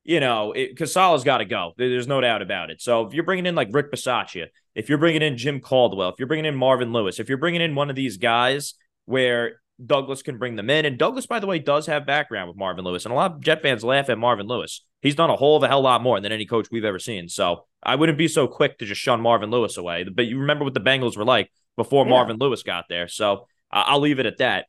[0.07, 1.73] you know, because Saleh's got to go.
[1.77, 2.81] There's no doubt about it.
[2.81, 6.15] So if you're bringing in like Rick Bisaccia, if you're bringing in Jim Caldwell, if
[6.17, 10.21] you're bringing in Marvin Lewis, if you're bringing in one of these guys where Douglas
[10.21, 13.03] can bring them in, and Douglas, by the way, does have background with Marvin Lewis,
[13.03, 14.85] and a lot of Jet fans laugh at Marvin Lewis.
[15.01, 17.27] He's done a whole of a hell lot more than any coach we've ever seen.
[17.27, 20.05] So I wouldn't be so quick to just shun Marvin Lewis away.
[20.05, 22.11] But you remember what the Bengals were like before yeah.
[22.11, 23.09] Marvin Lewis got there.
[23.09, 24.65] So uh, I'll leave it at that.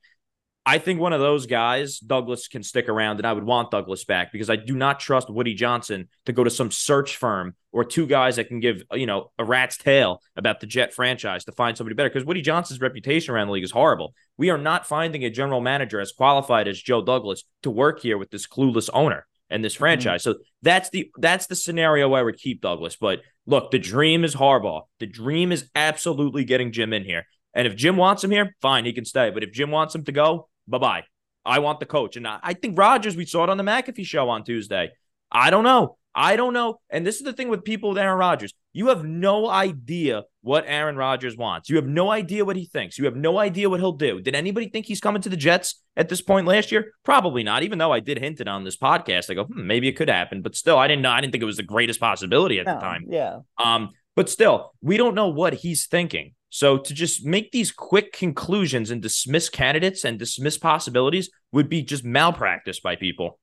[0.69, 4.05] I think one of those guys, Douglas, can stick around, and I would want Douglas
[4.05, 7.85] back because I do not trust Woody Johnson to go to some search firm or
[7.85, 11.53] two guys that can give you know a rat's tail about the Jet franchise to
[11.53, 12.11] find somebody better.
[12.11, 14.13] Because Woody Johnson's reputation around the league is horrible.
[14.37, 18.19] We are not finding a general manager as qualified as Joe Douglas to work here
[18.19, 19.85] with this clueless owner and this mm-hmm.
[19.85, 20.23] franchise.
[20.23, 20.33] Mm-hmm.
[20.33, 22.97] So that's the that's the scenario where would keep Douglas.
[22.97, 24.83] But look, the dream is Harbaugh.
[25.01, 27.25] The dream is absolutely getting Jim in here.
[27.59, 29.29] And if Jim wants him here, fine, he can stay.
[29.29, 31.05] But if Jim wants him to go, Bye bye.
[31.45, 32.17] I want the coach.
[32.17, 34.91] And I, I think Rodgers, we saw it on the McAfee show on Tuesday.
[35.33, 35.97] I don't know.
[36.15, 36.81] I don't know.
[36.91, 38.53] And this is the thing with people with Aaron Rodgers.
[38.73, 41.71] You have no idea what Aaron Rodgers wants.
[41.71, 42.99] You have no idea what he thinks.
[42.99, 44.21] You have no idea what he'll do.
[44.21, 46.93] Did anybody think he's coming to the Jets at this point last year?
[47.05, 47.63] Probably not.
[47.63, 50.11] Even though I did hint it on this podcast, I go, hmm, maybe it could
[50.11, 50.43] happen.
[50.43, 51.11] But still, I didn't know.
[51.11, 53.05] I didn't think it was the greatest possibility at no, the time.
[53.09, 53.39] Yeah.
[53.57, 53.91] Um.
[54.17, 56.35] But still, we don't know what he's thinking.
[56.51, 61.83] So to just make these quick conclusions and dismiss candidates and dismiss possibilities would be
[61.83, 63.39] just malpractice by people.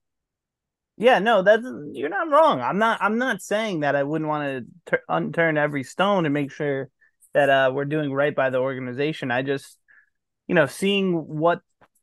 [0.97, 2.61] Yeah, no, that's you're not wrong.
[2.61, 3.01] I'm not.
[3.01, 6.89] I'm not saying that I wouldn't want to unturn every stone and make sure
[7.33, 9.29] that uh, we're doing right by the organization.
[9.29, 9.77] I just,
[10.47, 11.59] you know, seeing what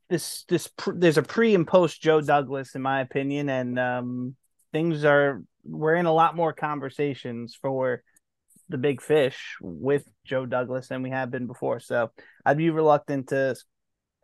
[0.09, 4.35] this this there's a pre and post Joe Douglas in my opinion, and um,
[4.71, 8.03] things are we're in a lot more conversations for
[8.69, 11.79] the big fish with Joe Douglas than we have been before.
[11.79, 12.11] So
[12.45, 13.55] I'd be reluctant to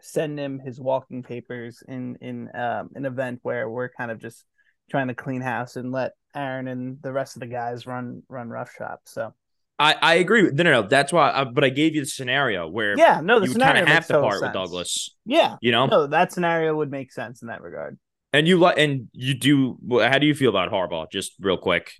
[0.01, 4.45] send him his walking papers in in um, an event where we're kind of just
[4.89, 8.49] trying to clean house and let Aaron and the rest of the guys run run
[8.49, 9.01] rough shop.
[9.05, 9.33] So
[9.77, 10.43] I, I agree.
[10.43, 10.81] No, no, no.
[10.83, 11.31] That's why.
[11.31, 14.07] I, but I gave you the scenario where yeah, no, the you kind of have
[14.07, 14.41] to part sense.
[14.41, 15.15] with Douglas.
[15.25, 17.97] Yeah, you know, no, that scenario would make sense in that regard.
[18.33, 19.77] And you like, and you do.
[20.01, 21.09] How do you feel about Harbaugh?
[21.11, 21.93] Just real quick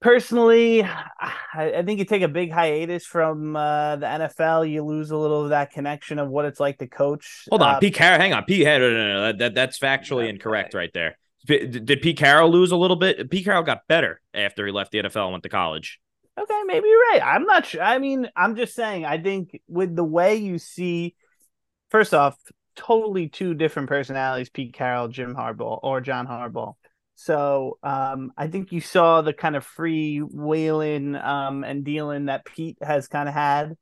[0.00, 5.16] personally, I, think you take a big hiatus from uh, the NFL, you lose a
[5.16, 7.44] little of that connection of what it's like to coach.
[7.50, 8.18] Hold on, uh, Pete Carroll.
[8.18, 8.64] Hang on, Pete.
[8.64, 9.32] No, no, no.
[9.32, 10.80] That, that's factually that's incorrect right.
[10.80, 11.18] right there.
[11.46, 13.30] Did Pete Carroll lose a little bit?
[13.30, 16.00] Pete Carroll got better after he left the NFL and went to college.
[16.38, 17.22] Okay, maybe you're right.
[17.24, 17.82] I'm not sure.
[17.82, 19.04] I mean, I'm just saying.
[19.04, 21.14] I think with the way you see,
[21.90, 22.36] first off,
[22.74, 26.74] totally two different personalities: Pete Carroll, Jim Harbaugh, or John Harbaugh.
[27.16, 32.44] So um, I think you saw the kind of free wheeling um, and dealing that
[32.44, 33.74] Pete has kind of had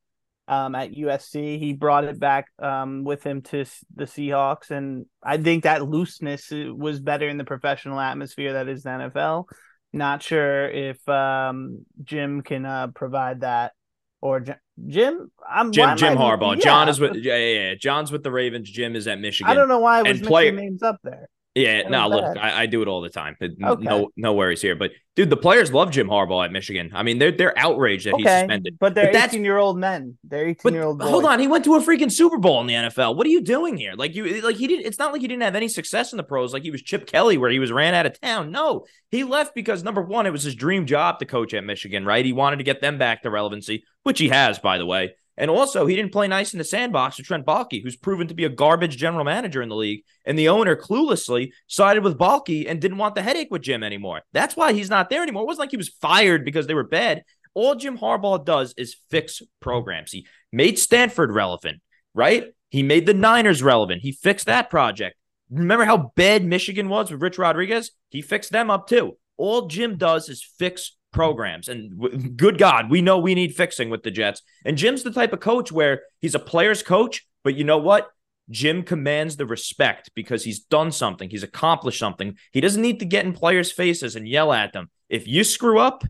[0.46, 1.58] um, at USC.
[1.58, 6.52] He brought it back um, with him to the Seahawks, and I think that looseness
[6.52, 9.46] uh, was better in the professional atmosphere that is the NFL.
[9.92, 13.72] Not sure if um, Jim can uh, provide that
[14.20, 14.44] or
[14.86, 15.30] Jim.
[15.48, 16.56] I'm Jim Jim Harbaugh.
[16.56, 16.62] Yeah.
[16.62, 17.74] John is with yeah, yeah, yeah.
[17.74, 18.70] John's with the Ravens.
[18.70, 19.50] Jim is at Michigan.
[19.50, 21.28] I don't know why I was and mixing names up there.
[21.54, 23.36] Yeah, no, look, I, I, do it all the time.
[23.40, 23.54] Okay.
[23.60, 24.74] No, no worries here.
[24.74, 26.90] But dude, the players love Jim Harbaugh at Michigan.
[26.92, 28.76] I mean, they're they're outraged that okay, he's suspended.
[28.80, 30.18] But they're eighteen year old men.
[30.24, 30.98] They're eighteen year old.
[30.98, 31.06] Men.
[31.06, 33.14] Hold on, he went to a freaking Super Bowl in the NFL.
[33.14, 33.92] What are you doing here?
[33.94, 34.86] Like you, like he didn't.
[34.86, 36.52] It's not like he didn't have any success in the pros.
[36.52, 38.50] Like he was Chip Kelly, where he was ran out of town.
[38.50, 42.04] No, he left because number one, it was his dream job to coach at Michigan.
[42.04, 45.14] Right, he wanted to get them back to relevancy, which he has, by the way.
[45.36, 48.34] And also, he didn't play nice in the sandbox with Trent Baalke, who's proven to
[48.34, 50.04] be a garbage general manager in the league.
[50.24, 54.22] And the owner cluelessly sided with Baalke and didn't want the headache with Jim anymore.
[54.32, 55.42] That's why he's not there anymore.
[55.42, 57.24] It wasn't like he was fired because they were bad.
[57.54, 60.12] All Jim Harbaugh does is fix programs.
[60.12, 61.80] He made Stanford relevant,
[62.14, 62.52] right?
[62.70, 64.02] He made the Niners relevant.
[64.02, 65.16] He fixed that project.
[65.50, 67.92] Remember how bad Michigan was with Rich Rodriguez?
[68.10, 69.16] He fixed them up too.
[69.36, 71.68] All Jim does is fix programs.
[71.68, 74.42] And w- good God, we know we need fixing with the Jets.
[74.66, 78.10] And Jim's the type of coach where he's a player's coach, but you know what?
[78.50, 82.36] Jim commands the respect because he's done something, he's accomplished something.
[82.52, 84.90] He doesn't need to get in players' faces and yell at them.
[85.08, 86.04] If you screw up,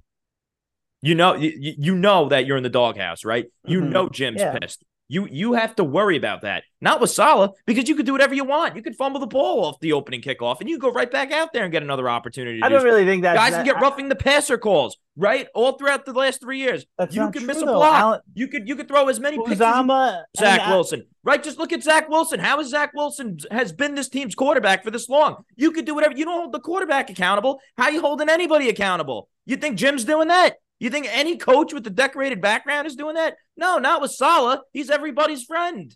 [1.01, 3.47] you know you, you know that you're in the doghouse, right?
[3.65, 3.91] You mm-hmm.
[3.91, 4.59] know Jim's yeah.
[4.59, 4.83] pissed.
[5.15, 6.65] You you have to worry about that.
[6.81, 8.75] Not with Saleh because you could do whatever you want.
[8.75, 11.53] You could fumble the ball off the opening kickoff, and you go right back out
[11.53, 12.61] there and get another opportunity.
[12.61, 14.97] I don't really think that guys can get roughing the passer calls.
[15.17, 15.47] right?
[15.55, 16.85] All throughout the last three years.
[17.11, 17.95] You could miss a block.
[17.95, 21.07] Allen- you could you could throw as many picks as you Uzama, Zach I- Wilson,
[21.23, 21.41] right?
[21.41, 22.41] Just look at Zach Wilson.
[22.41, 25.45] How is Zach Wilson has been this team's quarterback for this long?
[25.55, 26.17] You could do whatever.
[26.17, 27.61] You don't hold the quarterback accountable.
[27.79, 29.29] How you holding anybody accountable?
[29.47, 30.57] You think Jim's doing that?
[30.81, 33.37] You think any coach with a decorated background is doing that?
[33.57, 34.61] No, not with Saleh.
[34.73, 35.95] He's everybody's friend.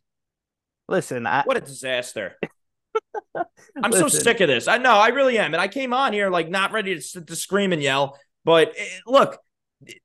[0.88, 2.37] Listen, I, What a disaster.
[3.83, 4.69] I'm so sick of this.
[4.69, 5.55] I know, I really am.
[5.55, 8.19] And I came on here like not ready to, to scream and yell.
[8.45, 9.38] But eh, look,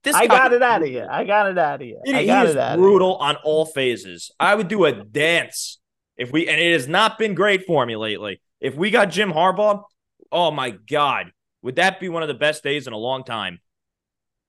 [0.03, 1.05] this I guy- got it out of you.
[1.09, 1.99] I got it out of you.
[2.03, 4.31] It- I he got is it out brutal on all phases.
[4.39, 5.79] I would do a dance
[6.17, 8.41] if we, and it has not been great for me lately.
[8.59, 9.83] If we got Jim Harbaugh,
[10.31, 11.31] oh my God,
[11.61, 13.59] would that be one of the best days in a long time?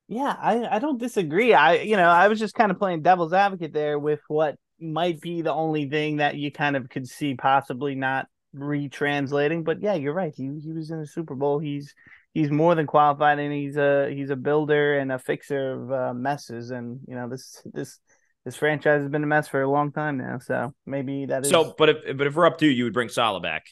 [0.08, 1.54] Yeah, I, I don't disagree.
[1.54, 5.20] I you know, I was just kind of playing devil's advocate there with what might
[5.20, 9.64] be the only thing that you kind of could see possibly not retranslating.
[9.64, 10.34] But yeah, you're right.
[10.34, 11.58] He he was in the Super Bowl.
[11.58, 11.94] He's
[12.34, 16.14] he's more than qualified and he's a he's a builder and a fixer of uh,
[16.14, 16.70] messes.
[16.70, 17.98] And you know, this this
[18.44, 20.38] this franchise has been a mess for a long time now.
[20.38, 22.92] So maybe that is So, but if but if we're up to you, you would
[22.92, 23.64] bring Saleh back.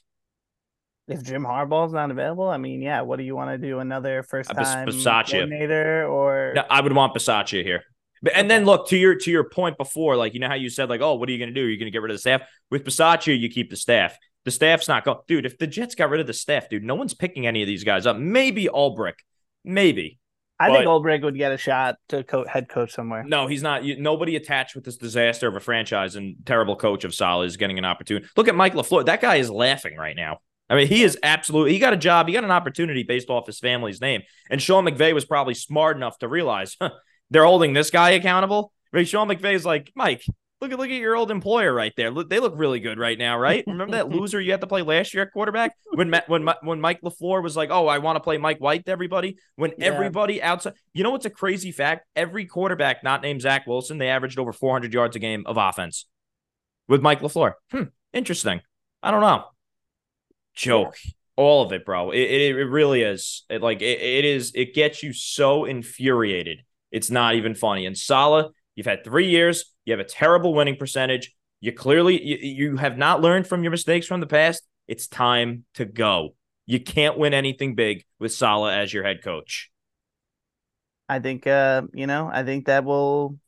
[1.08, 3.80] If Jim Harbaugh's not available, I mean, yeah, what do you want to do?
[3.80, 7.82] Another first time coordinator or No, I would want Bisaccia here.
[8.22, 10.70] But and then look to your to your point before, like you know how you
[10.70, 11.66] said like, oh, what are you gonna do?
[11.66, 13.38] You're gonna get rid of the staff with Bisaccia.
[13.38, 14.16] You keep the staff.
[14.44, 15.44] The staff's not going, dude.
[15.44, 17.84] If the Jets got rid of the staff, dude, no one's picking any of these
[17.84, 18.16] guys up.
[18.16, 19.18] Maybe Ulbrich,
[19.64, 20.18] maybe.
[20.60, 23.24] I think but- Ulbrich would get a shot to co- head coach somewhere.
[23.24, 23.82] No, he's not.
[23.82, 27.56] You, nobody attached with this disaster of a franchise and terrible coach of Saleh is
[27.56, 28.26] getting an opportunity.
[28.36, 29.06] Look at Mike LaFleur.
[29.06, 30.38] That guy is laughing right now.
[30.70, 31.72] I mean, he is absolutely.
[31.72, 32.28] He got a job.
[32.28, 34.22] He got an opportunity based off his family's name.
[34.50, 36.90] And Sean McVay was probably smart enough to realize huh,
[37.30, 38.72] they're holding this guy accountable.
[38.92, 39.06] Right?
[39.06, 40.24] Sean McVay's like, Mike,
[40.60, 42.10] look at look at your old employer right there.
[42.10, 43.64] Look, they look really good right now, right?
[43.66, 47.00] Remember that loser you had to play last year at quarterback when when when Mike
[47.02, 49.36] LaFleur was like, oh, I want to play Mike White to everybody.
[49.56, 49.86] When Yeah.
[49.86, 52.06] everybody outside, you know what's a crazy fact?
[52.16, 56.06] Every quarterback not named Zach Wilson, they averaged over 400 yards a game of offense
[56.88, 57.54] with Mike LaFleur.
[57.70, 58.60] Hmm, interesting.
[59.02, 59.44] I don't know.
[60.54, 60.96] Joke.
[61.36, 62.10] All of it, bro.
[62.10, 63.44] It, it, it really is.
[63.48, 64.52] It like it, it is.
[64.54, 66.62] It gets you so infuriated.
[66.90, 67.86] It's not even funny.
[67.86, 69.72] And Saleh, you've had three years.
[69.84, 71.34] You have a terrible winning percentage.
[71.60, 74.62] You clearly you, you have not learned from your mistakes from the past.
[74.88, 76.34] It's time to go.
[76.66, 79.70] You can't win anything big with Saleh as your head coach.
[81.08, 83.38] I think uh, you know, I think that will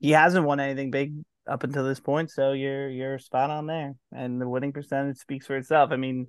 [0.00, 1.14] he hasn't won anything big
[1.46, 3.94] up until this point, so you're you're spot on there.
[4.12, 5.90] And the winning percentage speaks for itself.
[5.92, 6.28] I mean,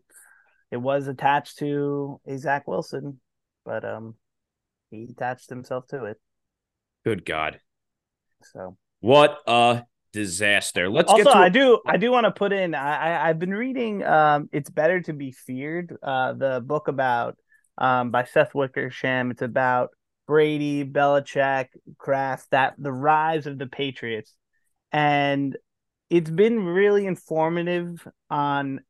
[0.72, 3.20] it was attached to a Zach Wilson,
[3.64, 4.16] but um
[4.92, 6.18] he attached himself to it.
[7.04, 7.60] Good God.
[8.54, 10.90] So What a disaster.
[10.90, 13.40] Let's also get to I do I do want to put in I, I I've
[13.40, 17.38] been reading um It's Better to Be Feared, uh the book about
[17.78, 19.32] um by Seth Wickersham.
[19.32, 19.90] It's about
[20.28, 24.34] Brady, Belichick, Kraft, that the rise of the Patriots.
[24.92, 25.58] And
[26.10, 28.82] it's been really informative on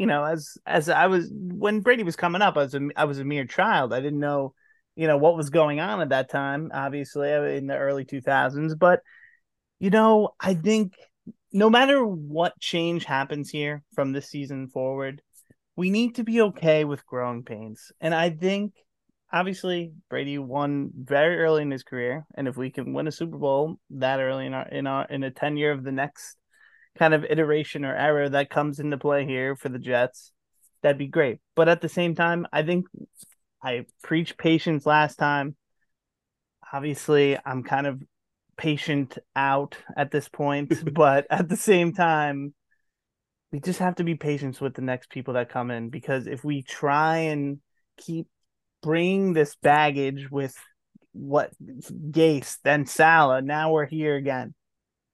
[0.00, 3.04] you know, as as I was when Brady was coming up, I was a I
[3.04, 3.92] was a mere child.
[3.92, 4.54] I didn't know,
[4.96, 8.78] you know, what was going on at that time, obviously uh, in the early 2000s,
[8.78, 9.02] but
[9.78, 10.94] you know, I think
[11.52, 15.20] no matter what change happens here from this season forward,
[15.76, 17.92] we need to be okay with growing pains.
[18.00, 18.72] And I think
[19.32, 23.38] obviously Brady won very early in his career, and if we can win a Super
[23.38, 26.36] Bowl that early in our in our in a tenure of the next
[26.98, 30.32] kind of iteration or era that comes into play here for the Jets,
[30.82, 31.38] that'd be great.
[31.54, 32.86] But at the same time, I think
[33.62, 35.56] I preached patience last time.
[36.72, 38.02] Obviously, I'm kind of
[38.56, 42.54] patient out at this point, but at the same time,
[43.52, 46.44] we just have to be patient with the next people that come in because if
[46.44, 47.58] we try and
[47.96, 48.28] keep
[48.82, 50.54] bringing this baggage with
[51.12, 54.54] what Gase, then Saleh, now we're here again.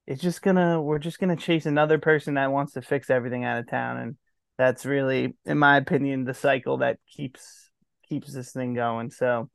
[0.06, 3.58] It's just gonna we're just gonna chase another person that wants to fix everything out
[3.58, 4.16] of town, and
[4.56, 7.70] that's really, in my opinion, the cycle that keeps
[8.08, 9.10] keeps this thing going.
[9.10, 9.50] So,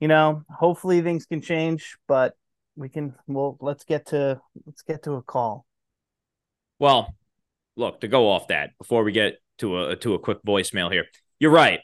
[0.00, 2.34] you know, hopefully things can change, but
[2.74, 3.14] we can.
[3.26, 5.66] Well, let's get to let's get to a call.
[6.78, 7.14] Well,
[7.76, 11.04] look, to go off that before we get to a to a quick voicemail here.
[11.38, 11.80] You're right.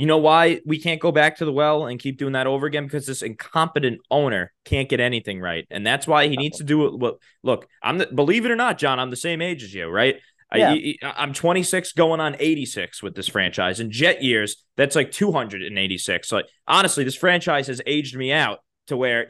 [0.00, 2.64] You know why we can't go back to the well and keep doing that over
[2.64, 2.84] again?
[2.84, 6.86] Because this incompetent owner can't get anything right, and that's why he needs to do
[6.86, 6.98] it.
[6.98, 9.90] Well, look, I'm the, believe it or not, John, I'm the same age as you,
[9.90, 10.16] right?
[10.54, 10.70] Yeah.
[10.70, 13.78] I, I'm 26, going on 86 with this franchise.
[13.78, 16.28] In Jet years, that's like 286.
[16.28, 19.28] So, like, honestly, this franchise has aged me out to where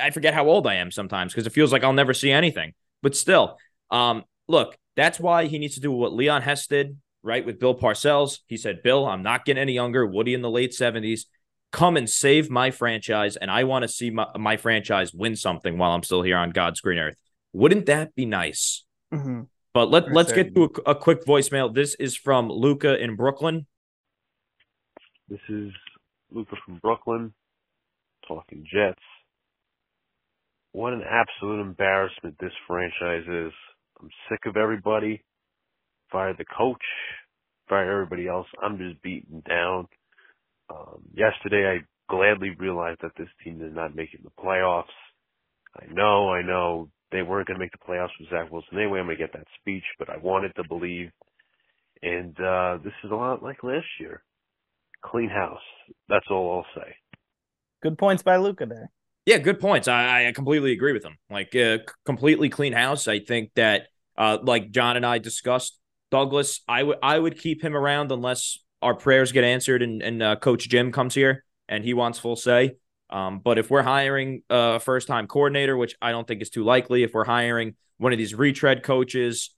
[0.00, 2.74] I forget how old I am sometimes because it feels like I'll never see anything.
[3.02, 3.58] But still,
[3.90, 7.44] um, look, that's why he needs to do what Leon Hess did, right?
[7.44, 8.40] With Bill Parcells.
[8.46, 10.06] He said, Bill, I'm not getting any younger.
[10.06, 11.22] Woody in the late 70s.
[11.70, 15.78] come and save my franchise, and I want to see my, my franchise win something
[15.78, 17.16] while I'm still here on God's green earth.
[17.52, 18.84] Wouldn't that be nice?
[19.12, 19.42] Mm-hmm.
[19.74, 20.52] But let, let's certain.
[20.52, 21.74] get to a, a quick voicemail.
[21.74, 23.66] This is from Luca in Brooklyn.
[25.28, 25.70] This is
[26.30, 27.32] Luca from Brooklyn,
[28.28, 29.00] talking Jets.
[30.72, 33.52] What an absolute embarrassment this franchise is.
[34.00, 35.22] I'm sick of everybody.
[36.12, 36.82] Fire the coach,
[37.68, 38.46] fire everybody else.
[38.62, 39.88] I'm just beaten down.
[40.70, 44.84] Um, yesterday, I gladly realized that this team is not making the playoffs.
[45.74, 49.00] I know, I know they weren't going to make the playoffs with Zach Wilson anyway.
[49.00, 51.10] I'm going to get that speech, but I wanted to believe.
[52.02, 54.22] And uh, this is a lot like last year.
[55.02, 55.60] Clean house.
[56.08, 56.94] That's all I'll say.
[57.82, 58.90] Good points by Luca there.
[59.24, 59.88] Yeah, good points.
[59.88, 61.16] I, I completely agree with him.
[61.30, 63.08] Like, uh, completely clean house.
[63.08, 65.78] I think that, uh, like John and I discussed,
[66.12, 70.22] Douglas, I would I would keep him around unless our prayers get answered and, and
[70.22, 72.76] uh, Coach Jim comes here and he wants full say.
[73.10, 76.64] Um, but if we're hiring a first time coordinator, which I don't think is too
[76.64, 79.54] likely, if we're hiring one of these retread coaches,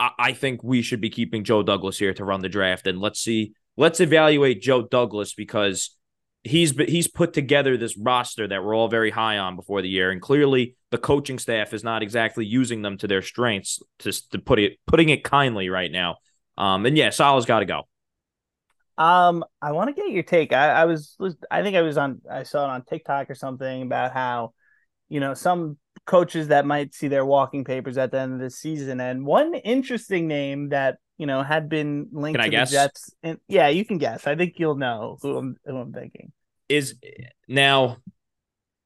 [0.00, 2.86] I, I think we should be keeping Joe Douglas here to run the draft.
[2.86, 5.96] And let's see, let's evaluate Joe Douglas because
[6.44, 10.10] he's he's put together this roster that we're all very high on before the year,
[10.10, 13.82] and clearly the coaching staff is not exactly using them to their strengths.
[14.00, 16.16] To, to put it putting it kindly right now.
[16.56, 17.82] Um, and yeah, Saleh's got to go.
[18.96, 20.52] Um, I want to get your take.
[20.52, 21.16] I, I was,
[21.50, 24.54] I think I was on, I saw it on TikTok or something about how,
[25.08, 28.50] you know, some coaches that might see their walking papers at the end of the
[28.50, 29.00] season.
[29.00, 32.70] And one interesting name that you know had been linked can to I guess?
[32.70, 33.14] the Jets.
[33.22, 34.26] And yeah, you can guess.
[34.26, 36.32] I think you'll know who I'm, who I'm thinking.
[36.68, 36.96] Is
[37.46, 37.98] now,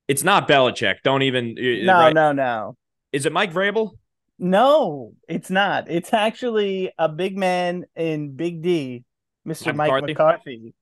[0.08, 0.96] it's not Belichick.
[1.04, 1.56] Don't even.
[1.58, 2.14] Uh, no, right?
[2.14, 2.76] no, no.
[3.12, 3.92] Is it Mike Vrabel?
[4.38, 5.90] No, it's not.
[5.90, 9.04] It's actually a big man in Big D
[9.48, 9.74] Mr.
[9.74, 10.12] Mike, McCarthy.
[10.12, 10.74] McCarthy.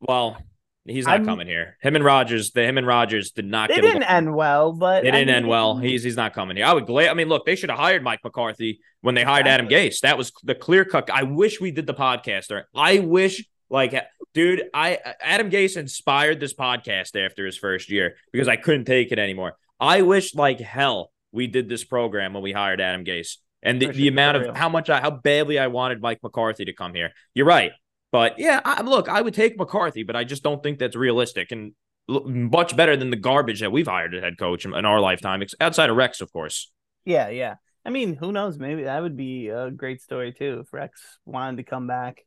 [0.00, 0.38] Well,
[0.84, 1.76] he's not I'm, coming here.
[1.80, 3.68] Him and Rodgers, the him and Rodgers did not.
[3.68, 5.76] They didn't end well, but they didn't I mean, end well.
[5.76, 6.66] He's he's not coming here.
[6.66, 7.08] I would glad.
[7.08, 9.46] I mean, look, they should have hired Mike McCarthy when they hired.
[9.46, 10.00] Adam Gase.
[10.00, 11.10] That was the clear cut.
[11.10, 12.50] I wish we did the podcast.
[12.50, 13.94] Or I wish, like,
[14.34, 19.12] dude, I Adam Gase inspired this podcast after his first year because I couldn't take
[19.12, 19.56] it anymore.
[19.80, 23.36] I wish like hell we did this program when we hired Adam Gase.
[23.64, 26.72] And the, the amount of how much I, how badly I wanted Mike McCarthy to
[26.72, 27.12] come here.
[27.32, 27.70] You're right.
[28.12, 31.50] But yeah, I, look, I would take McCarthy, but I just don't think that's realistic
[31.50, 31.72] and
[32.08, 35.42] much better than the garbage that we've hired as head coach in, in our lifetime,
[35.60, 36.70] outside of Rex, of course.
[37.04, 37.54] Yeah, yeah.
[37.84, 38.58] I mean, who knows?
[38.58, 42.20] Maybe that would be a great story too if Rex wanted to come back.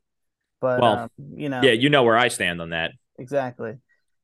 [0.60, 2.92] But well, um, you know, yeah, you know where I stand on that.
[3.18, 3.74] Exactly.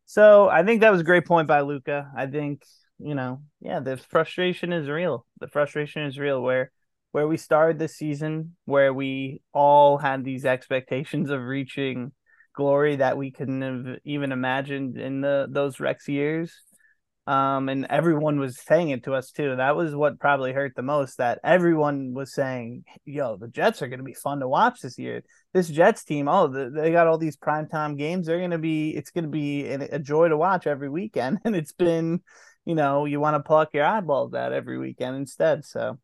[0.04, 2.10] So I think that was a great point by Luca.
[2.16, 2.64] I think
[2.98, 5.26] you know, yeah, the frustration is real.
[5.40, 6.42] The frustration is real.
[6.42, 6.70] Where
[7.12, 12.12] where we started this season, where we all had these expectations of reaching
[12.54, 16.52] glory that we couldn't have even imagined in the those Rex years.
[17.24, 19.54] Um, and everyone was saying it to us too.
[19.54, 21.18] That was what probably hurt the most.
[21.18, 24.98] That everyone was saying, "Yo, the Jets are going to be fun to watch this
[24.98, 25.22] year.
[25.52, 28.26] This Jets team, oh, the, they got all these primetime games.
[28.26, 31.54] They're going to be, it's going to be a joy to watch every weekend." And
[31.54, 32.22] it's been,
[32.64, 35.64] you know, you want to pluck your eyeballs out every weekend instead.
[35.64, 35.98] So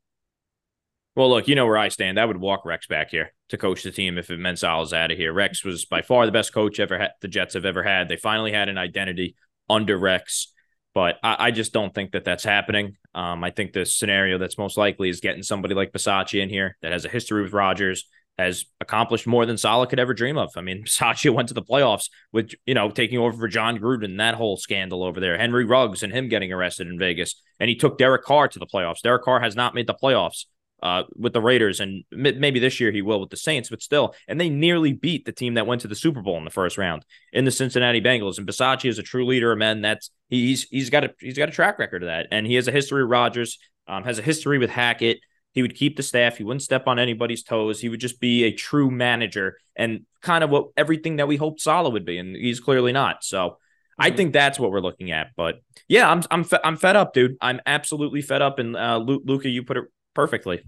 [1.18, 2.20] well, look, you know where I stand.
[2.20, 5.10] I would walk Rex back here to coach the team if it meant Saleh's out
[5.10, 5.32] of here.
[5.32, 8.08] Rex was by far the best coach ever had, the Jets have ever had.
[8.08, 9.34] They finally had an identity
[9.68, 10.52] under Rex,
[10.94, 12.98] but I, I just don't think that that's happening.
[13.16, 16.76] Um, I think the scenario that's most likely is getting somebody like Bisaccia in here
[16.82, 18.04] that has a history with Rodgers,
[18.38, 20.52] has accomplished more than Salah could ever dream of.
[20.54, 24.18] I mean, Bisaccia went to the playoffs with, you know, taking over for Jon Gruden,
[24.18, 27.42] that whole scandal over there, Henry Ruggs and him getting arrested in Vegas.
[27.58, 29.02] And he took Derek Carr to the playoffs.
[29.02, 30.44] Derek Carr has not made the playoffs
[30.82, 34.14] uh, with the Raiders, and maybe this year he will with the Saints, but still,
[34.28, 36.78] and they nearly beat the team that went to the Super Bowl in the first
[36.78, 38.38] round in the Cincinnati Bengals.
[38.38, 39.82] And Bisaccia is a true leader of men.
[39.82, 42.68] That's he's he's got a he's got a track record of that, and he has
[42.68, 45.18] a history with Rodgers, um, has a history with Hackett.
[45.52, 46.36] He would keep the staff.
[46.36, 47.80] He wouldn't step on anybody's toes.
[47.80, 51.60] He would just be a true manager and kind of what everything that we hoped
[51.60, 53.24] Saleh would be, and he's clearly not.
[53.24, 53.58] So.
[54.00, 54.16] I mm-hmm.
[54.16, 55.30] think that's what we're looking at.
[55.36, 57.36] But yeah, I'm I'm fe- I'm fed up, dude.
[57.40, 58.60] I'm absolutely fed up.
[58.60, 59.84] And uh, Luca, you put it
[60.18, 60.64] perfectly.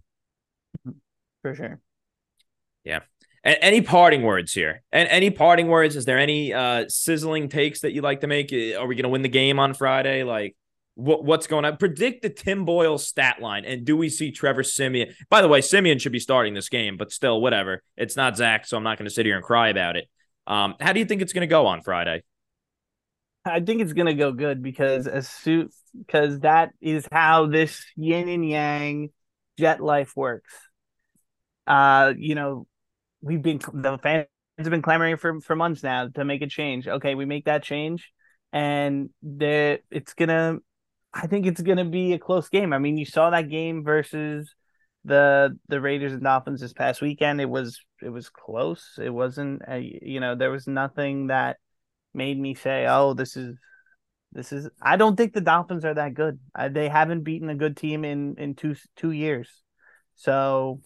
[1.43, 1.81] For sure.
[2.85, 3.01] Yeah.
[3.45, 4.85] A- any parting words here?
[4.93, 5.97] And any parting words?
[5.97, 8.53] Is there any uh, sizzling takes that you like to make?
[8.53, 10.23] Are we going to win the game on Friday?
[10.23, 10.55] Like,
[10.95, 11.79] what, what's going on?
[11.79, 15.15] Predict the Tim Boyle stat line, and do we see Trevor Siemian?
[15.31, 17.83] By the way, Siemian should be starting this game, but still, whatever.
[17.97, 20.09] It's not Zach, so I'm not going to sit here and cry about it.
[20.47, 22.23] Um, how do you think it's going to go on Friday?
[23.45, 25.71] I think it's going to go good because as soon
[26.07, 29.11] because that is how this yin and yang
[29.61, 30.53] jet life works.
[31.67, 32.67] Uh, you know,
[33.21, 34.27] we've been the fans
[34.59, 36.89] have been clamoring for for months now to make a change.
[36.89, 38.11] Okay, we make that change,
[38.53, 40.59] and the it's gonna.
[41.13, 42.73] I think it's gonna be a close game.
[42.73, 44.55] I mean, you saw that game versus
[45.05, 47.41] the the Raiders and Dolphins this past weekend.
[47.41, 48.99] It was it was close.
[49.01, 49.63] It wasn't.
[49.69, 51.59] A, you know, there was nothing that
[52.15, 53.57] made me say, "Oh, this is
[54.33, 56.39] this is." I don't think the Dolphins are that good.
[56.55, 59.49] I, they haven't beaten a good team in in two two years.
[60.17, 60.81] So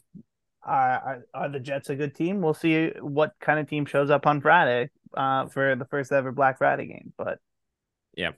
[0.66, 2.40] are, are the Jets a good team?
[2.40, 6.32] We'll see what kind of team shows up on Friday uh, for the first ever
[6.32, 7.12] Black Friday game.
[7.16, 7.38] But
[8.16, 8.30] yeah,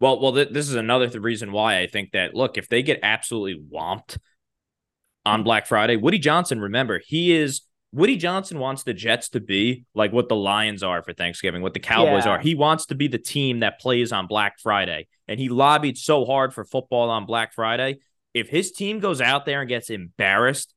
[0.00, 2.82] well, well, th- this is another th- reason why I think that look, if they
[2.82, 4.18] get absolutely whomped
[5.24, 7.62] on Black Friday, Woody Johnson, remember, he is
[7.94, 11.74] Woody Johnson wants the Jets to be like what the Lions are for Thanksgiving, what
[11.74, 12.32] the Cowboys yeah.
[12.32, 12.38] are.
[12.38, 15.06] He wants to be the team that plays on Black Friday.
[15.28, 17.98] And he lobbied so hard for football on Black Friday.
[18.34, 20.74] If his team goes out there and gets embarrassed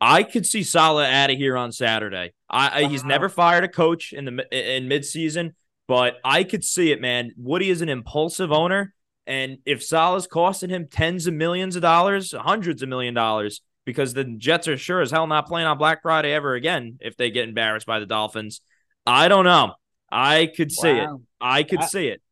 [0.00, 2.32] I could see Saleh out of here on Saturday.
[2.50, 2.88] I, wow.
[2.88, 4.46] he's never fired a coach in the
[4.76, 5.52] in midseason,
[5.88, 7.32] but I could see it, man.
[7.36, 8.92] Woody is an impulsive owner,
[9.26, 14.14] and if Saleh's costing him tens of millions of dollars, hundreds of million dollars, because
[14.14, 17.30] the Jets are sure as hell not playing on Black Friday ever again if they
[17.30, 18.60] get embarrassed by the Dolphins.
[19.06, 19.74] I don't know.
[20.10, 21.16] I could see wow.
[21.16, 21.20] it.
[21.40, 22.22] I could I, see it.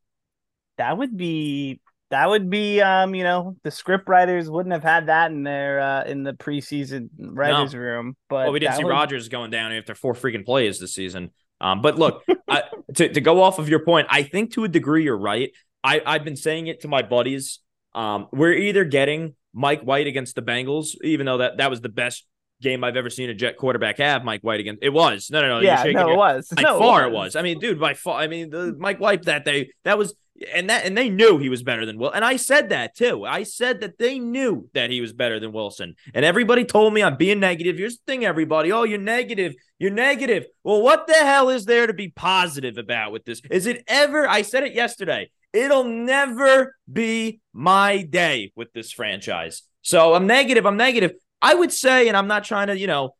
[0.78, 1.80] That would be
[2.12, 5.80] that would be um you know the script writers wouldn't have had that in their
[5.80, 7.80] uh in the preseason writers no.
[7.80, 8.90] room but well, we didn't see would...
[8.90, 11.30] Rodgers going down after four freaking plays this season
[11.62, 12.64] um but look I,
[12.96, 16.03] to, to go off of your point I think to a degree you're right I
[16.05, 17.61] I've been saying it to my buddies
[17.94, 21.88] um we're either getting Mike White against the Bengals even though that that was the
[21.88, 22.26] best
[22.62, 24.82] game I've ever seen a Jet quarterback have Mike White against.
[24.82, 25.61] It was no, no, no.
[25.61, 26.48] Yeah, no, your, it was.
[26.48, 27.12] By no, far, it was.
[27.12, 27.36] it was.
[27.36, 28.20] I mean, dude, by far.
[28.20, 30.14] I mean, the Mike White that day that was
[30.53, 32.11] and that and they knew he was better than Will.
[32.11, 33.24] And I said that too.
[33.24, 35.94] I said that they knew that he was better than Wilson.
[36.14, 37.76] And everybody told me I'm being negative.
[37.76, 38.72] Here's the thing, everybody.
[38.72, 39.55] Oh, you're negative.
[39.78, 40.46] You're negative.
[40.64, 43.42] Well, what the hell is there to be positive about with this?
[43.50, 44.28] Is it ever?
[44.28, 45.30] I said it yesterday.
[45.53, 49.62] It'll never be my day with this franchise.
[49.82, 50.64] So I'm negative.
[50.66, 51.12] I'm negative.
[51.40, 53.14] I would say, and I'm not trying to, you know,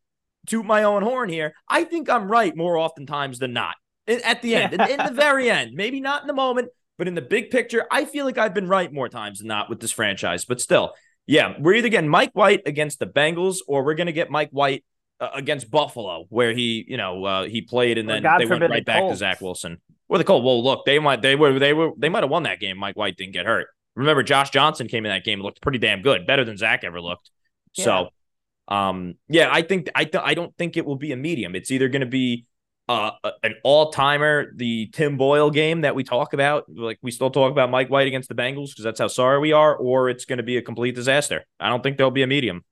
[0.47, 1.55] toot my own horn here.
[1.68, 3.74] I think I'm right more oftentimes than not.
[4.09, 6.68] At the end, in, in the very end, maybe not in the moment,
[6.99, 9.68] but in the big picture, I feel like I've been right more times than not
[9.68, 10.45] with this franchise.
[10.45, 10.95] But still,
[11.26, 14.51] yeah, we're either getting Mike White against the Bengals or we're going to get Mike
[14.51, 14.85] White
[15.20, 18.85] uh, against Buffalo, where he, you know, uh, he played and then they went right
[18.85, 19.80] back to Zach Wilson.
[20.12, 20.44] Or the Colts.
[20.44, 22.76] Well, look, they might they were they were they might have won that game.
[22.76, 23.68] Mike White didn't get hurt.
[23.96, 27.00] Remember, Josh Johnson came in that game, looked pretty damn good, better than Zach ever
[27.00, 27.30] looked.
[27.76, 27.84] Yeah.
[27.84, 28.08] So,
[28.68, 31.54] um, yeah, I think I th- I don't think it will be a medium.
[31.54, 32.44] It's either going to be
[32.90, 36.64] uh, an all timer, the Tim Boyle game that we talk about.
[36.68, 39.52] Like we still talk about Mike White against the Bengals because that's how sorry we
[39.52, 41.46] are, or it's going to be a complete disaster.
[41.58, 42.66] I don't think there'll be a medium.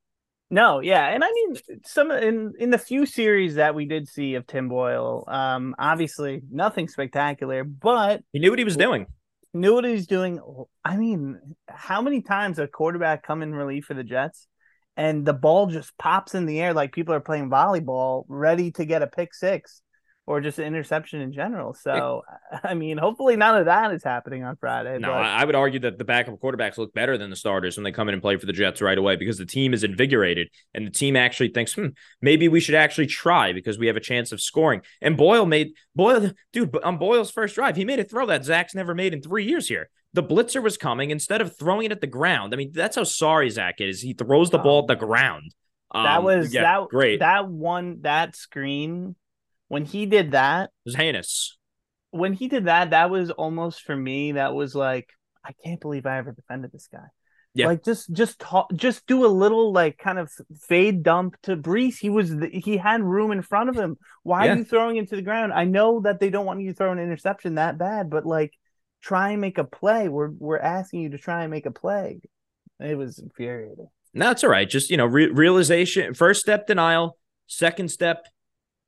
[0.50, 4.34] No, yeah, and I mean some in in the few series that we did see
[4.34, 9.06] of Tim Boyle, um, obviously nothing spectacular, but he knew what he was doing.
[9.54, 10.40] Knew what he was doing.
[10.84, 14.46] I mean, how many times a quarterback come in relief for the Jets?
[14.96, 18.84] and the ball just pops in the air like people are playing volleyball, ready to
[18.84, 19.80] get a pick six
[20.26, 21.74] or just an interception in general.
[21.74, 22.22] So,
[22.62, 24.98] I mean, hopefully none of that is happening on Friday.
[24.98, 25.16] No, but...
[25.16, 28.08] I would argue that the backup quarterbacks look better than the starters when they come
[28.08, 30.90] in and play for the Jets right away because the team is invigorated and the
[30.90, 31.88] team actually thinks, hmm,
[32.20, 34.82] maybe we should actually try because we have a chance of scoring.
[35.00, 38.74] And Boyle made Boyle, dude, on Boyle's first drive, he made a throw that Zach's
[38.74, 39.90] never made in three years here.
[40.12, 42.52] The blitzer was coming instead of throwing it at the ground.
[42.52, 44.00] I mean, that's how sorry Zach is.
[44.00, 45.54] He throws the ball at the ground.
[45.92, 47.20] Um, that was yeah, that great.
[47.20, 49.16] That one that screen
[49.70, 51.56] when he did that, it was heinous.
[52.10, 54.32] When he did that, that was almost for me.
[54.32, 55.08] That was like,
[55.44, 57.06] I can't believe I ever defended this guy.
[57.54, 57.66] Yeah.
[57.66, 60.28] Like just just talk, just do a little like kind of
[60.68, 61.98] fade dump to Breece.
[61.98, 63.96] He was he had room in front of him.
[64.24, 64.52] Why yeah.
[64.52, 65.52] are you throwing it to the ground?
[65.52, 68.52] I know that they don't want you to throw an interception that bad, but like
[69.00, 70.08] try and make a play.
[70.08, 72.20] We're we're asking you to try and make a play.
[72.80, 73.88] It was infuriating.
[74.14, 74.68] No, that's all right.
[74.68, 76.12] Just you know, re- realization.
[76.14, 77.18] First step denial.
[77.46, 78.26] Second step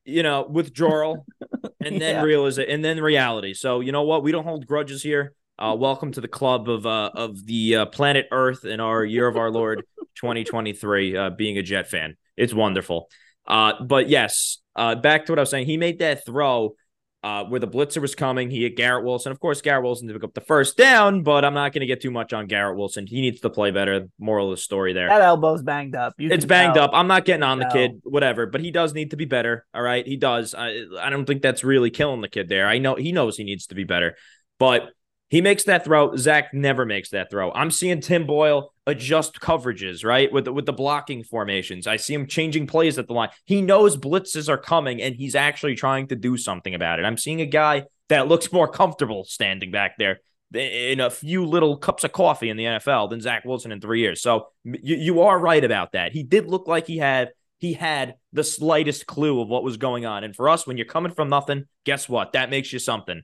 [0.04, 1.26] you know, withdrawal
[1.80, 2.22] and then yeah.
[2.22, 3.54] realize it and then reality.
[3.54, 4.22] So you know what?
[4.22, 5.34] We don't hold grudges here.
[5.58, 9.28] Uh, welcome to the club of uh, of the uh, planet Earth in our year
[9.28, 9.84] of our Lord
[10.16, 11.16] 2023.
[11.16, 13.08] Uh, being a Jet fan, it's wonderful.
[13.46, 15.66] Uh, but yes, uh, back to what I was saying.
[15.66, 16.74] He made that throw
[17.22, 18.50] uh, where the blitzer was coming.
[18.50, 19.30] He hit Garrett Wilson.
[19.30, 21.86] Of course, Garrett Wilson to pick up the first down, but I'm not going to
[21.86, 23.06] get too much on Garrett Wilson.
[23.06, 24.08] He needs to play better.
[24.18, 25.08] Moral of the story there.
[25.08, 26.14] That elbow's banged up.
[26.18, 26.84] You it's banged tell.
[26.84, 26.90] up.
[26.92, 29.64] I'm not getting on the kid, whatever, but he does need to be better.
[29.72, 30.04] All right.
[30.06, 30.54] He does.
[30.54, 32.66] I, I don't think that's really killing the kid there.
[32.66, 34.16] I know he knows he needs to be better,
[34.58, 34.90] but
[35.32, 36.14] He makes that throw.
[36.14, 37.50] Zach never makes that throw.
[37.52, 40.30] I'm seeing Tim Boyle adjust coverages, right?
[40.30, 41.86] With the, with the blocking formations.
[41.86, 43.30] I see him changing plays at the line.
[43.46, 47.06] He knows blitzes are coming and he's actually trying to do something about it.
[47.06, 50.20] I'm seeing a guy that looks more comfortable standing back there
[50.52, 54.00] in a few little cups of coffee in the NFL than Zach Wilson in three
[54.00, 54.20] years.
[54.20, 56.12] So you, you are right about that.
[56.12, 60.04] He did look like he had he had the slightest clue of what was going
[60.04, 60.24] on.
[60.24, 62.32] And for us, when you're coming from nothing, guess what?
[62.32, 63.22] That makes you something.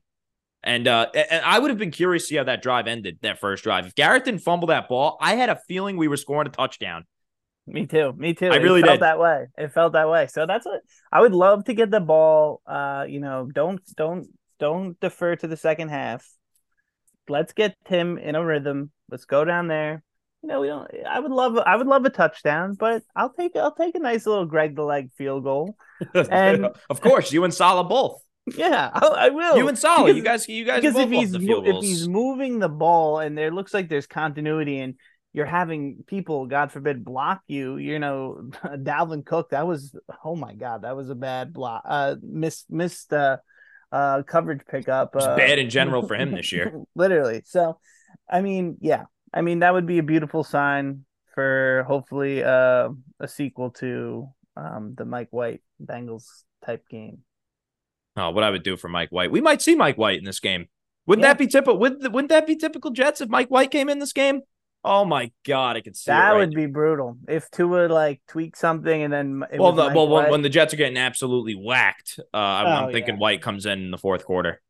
[0.63, 3.39] And uh, and I would have been curious to see how that drive ended, that
[3.39, 3.87] first drive.
[3.87, 7.05] If Garrett didn't fumble that ball, I had a feeling we were scoring a touchdown.
[7.67, 8.13] Me too.
[8.17, 8.49] Me too.
[8.51, 9.03] I really it felt did.
[9.03, 9.47] that way.
[9.57, 10.27] It felt that way.
[10.27, 10.81] So that's what
[11.13, 12.61] I would love to get the ball.
[12.67, 14.27] Uh, you know, don't don't
[14.59, 16.27] don't defer to the second half.
[17.29, 18.91] Let's get Tim in a rhythm.
[19.11, 20.03] Let's go down there.
[20.43, 20.91] You know, we don't.
[21.07, 21.59] I would love.
[21.59, 23.55] I would love a touchdown, but I'll take.
[23.55, 25.77] I'll take a nice little Greg the leg field goal.
[26.15, 28.23] And of course, you and Saleh both.
[28.57, 29.57] Yeah, I, I will.
[29.57, 31.69] You and Saleh, Because- you guys, you guys because both if he's the mo- field
[31.69, 34.95] if he's moving the ball and there looks like there's continuity and
[35.33, 37.77] you're having people, God forbid, block you.
[37.77, 39.51] You know, Dalvin Cook.
[39.51, 39.95] That was
[40.25, 41.83] oh my God, that was a bad block.
[41.87, 43.39] Uh, missed missed uh,
[43.93, 45.15] uh coverage pickup.
[45.15, 46.73] It's uh, bad in general for him this year.
[46.95, 47.43] literally.
[47.45, 47.79] So,
[48.29, 52.89] I mean, yeah, I mean that would be a beautiful sign for hopefully uh,
[53.21, 56.25] a sequel to um the Mike White Bengals
[56.65, 57.19] type game.
[58.19, 59.31] Oh, what I would do for Mike White.
[59.31, 60.67] We might see Mike White in this game.
[61.07, 61.33] Wouldn't Yeah.
[61.33, 61.79] that be typical?
[61.79, 64.43] Would, wouldn't that be typical Jets if Mike White came in this game?
[64.85, 68.57] Oh my God, I could see That right would be brutal if Tua like tweak
[68.57, 72.21] something and then it well, the, well, when, when the Jets are getting absolutely whacked,
[72.33, 73.21] uh, I'm, I'm Oh, thinking yeah.
[73.21, 74.61] White comes in in the fourth quarter.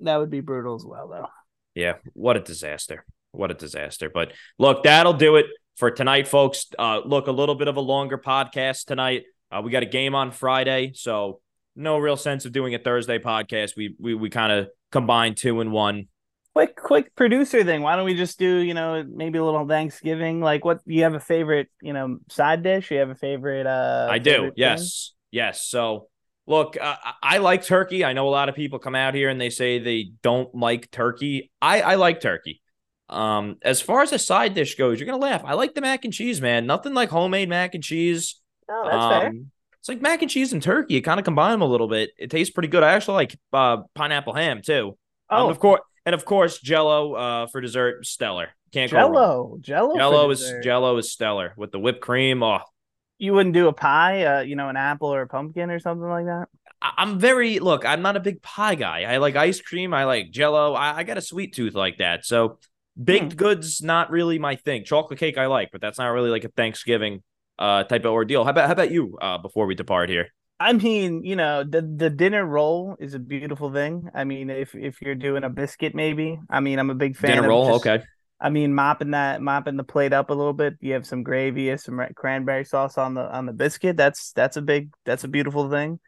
[0.00, 1.26] that would be brutal as well, though.
[1.74, 3.04] Yeah, what a disaster!
[3.32, 4.08] What a disaster!
[4.08, 5.46] But look, that'll do it
[5.76, 6.66] for tonight, folks.
[6.78, 9.24] Uh, look, a little bit of a longer podcast tonight.
[9.50, 11.40] Uh, we got a game on Friday, so
[11.76, 13.76] no real sense of doing a Thursday podcast.
[13.76, 16.08] We we we kind of combined two and one.
[16.54, 17.82] Quick, quick producer thing.
[17.82, 20.40] Why don't we just do you know maybe a little Thanksgiving?
[20.40, 22.90] Like, what you have a favorite you know side dish?
[22.90, 23.66] You have a favorite?
[23.66, 24.30] uh I do.
[24.30, 24.54] favorite thing?
[24.56, 25.12] Yes.
[25.30, 25.66] Yes.
[25.66, 26.08] So,
[26.46, 28.04] look, uh, I I like turkey.
[28.04, 30.90] I know a lot of people come out here and they say they don't like
[30.90, 31.50] turkey.
[31.60, 32.62] I, I like turkey.
[33.08, 35.42] Um, as far as a side dish goes, you're gonna laugh.
[35.44, 36.66] I like the mac and cheese, man.
[36.66, 38.40] Nothing like homemade mac and cheese.
[38.68, 39.32] Oh, that's fair.
[39.88, 40.94] Um, It's like mac and cheese and turkey.
[40.94, 42.10] You kind of combine them a little bit.
[42.18, 42.82] It tastes pretty good.
[42.82, 44.96] I actually like uh, pineapple ham too.
[45.30, 48.48] Um, Oh, of course, and of course, Jello uh, for dessert, stellar.
[48.72, 49.12] Can't go wrong.
[49.12, 50.62] Jello, Jello, Jello is dessert.
[50.62, 52.42] Jello is stellar with the whipped cream.
[52.42, 52.60] Oh,
[53.18, 56.08] You wouldn't do a pie, uh, you know, an apple or a pumpkin or something
[56.08, 56.48] like that.
[56.82, 57.84] I'm very look.
[57.84, 59.02] I'm not a big pie guy.
[59.04, 59.94] I like ice cream.
[59.94, 60.74] I like Jello.
[60.74, 62.24] I, I got a sweet tooth like that.
[62.26, 62.58] So
[63.02, 63.36] baked Hmm.
[63.38, 64.84] goods not really my thing.
[64.84, 67.22] Chocolate cake I like, but that's not really like a Thanksgiving
[67.58, 68.44] uh type of ordeal.
[68.44, 69.16] How about how about you?
[69.20, 70.28] Uh, before we depart here,
[70.60, 74.08] I mean, you know, the the dinner roll is a beautiful thing.
[74.14, 76.38] I mean, if if you're doing a biscuit, maybe.
[76.50, 77.36] I mean, I'm a big fan.
[77.36, 77.68] dinner roll.
[77.72, 78.04] just- Okay,
[78.40, 80.74] I mean, mopping that, mopping the plate up a little bit.
[80.80, 83.96] You have some gravy, have some cranberry sauce on the on the biscuit.
[83.96, 85.98] That's that's a big, that's a beautiful thing.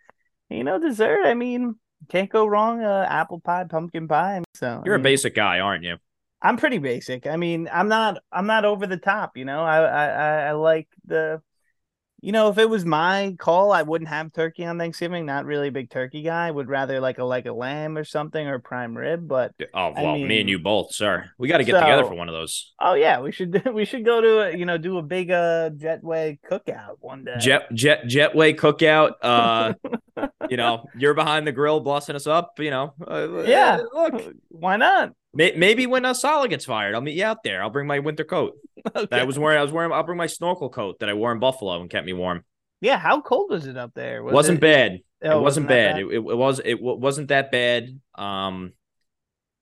[0.51, 1.25] You know, dessert.
[1.27, 1.75] I mean,
[2.09, 2.83] can't go wrong.
[2.83, 4.43] Uh, apple pie, pumpkin pie.
[4.55, 5.97] So you're I a mean, basic guy, aren't you?
[6.41, 7.27] I'm pretty basic.
[7.27, 9.37] I mean, I'm not, I'm not over the top.
[9.37, 10.07] You know, I, I,
[10.49, 11.43] I- like the.
[12.21, 15.25] You know, if it was my call, I wouldn't have turkey on Thanksgiving.
[15.25, 16.51] Not really a big turkey guy.
[16.51, 19.29] Would rather like a like a lamb or something or prime rib.
[19.29, 21.31] But Oh I well, me and you both, sir.
[21.39, 22.73] We got to get together for one of those.
[22.81, 25.71] Oh yeah, we should we should go to a, you know do a big uh
[25.71, 27.37] jetway cookout one day.
[27.39, 29.13] Jet jet jetway cookout.
[29.23, 29.75] Uh,
[30.51, 32.59] you know, you're behind the grill, blessing us up.
[32.59, 33.79] You know, uh, Yeah.
[33.95, 35.13] Look, Why not?
[35.35, 37.63] May- maybe when uh, Saleh gets fired, I'll meet you out there.
[37.63, 38.55] I'll bring my winter coat.
[38.95, 39.59] that I was wearing.
[39.59, 39.93] I was wearing.
[39.93, 42.45] I'll bring my snorkel coat that I wore in Buffalo and kept me warm.
[42.81, 44.23] Yeah, how cold was it up there?
[44.23, 44.99] Was wasn't it, bad.
[45.25, 46.01] oh, it wasn't that bad.
[46.01, 46.61] It, it, it was.
[46.65, 48.01] It wasn't that bad.
[48.15, 48.73] Um,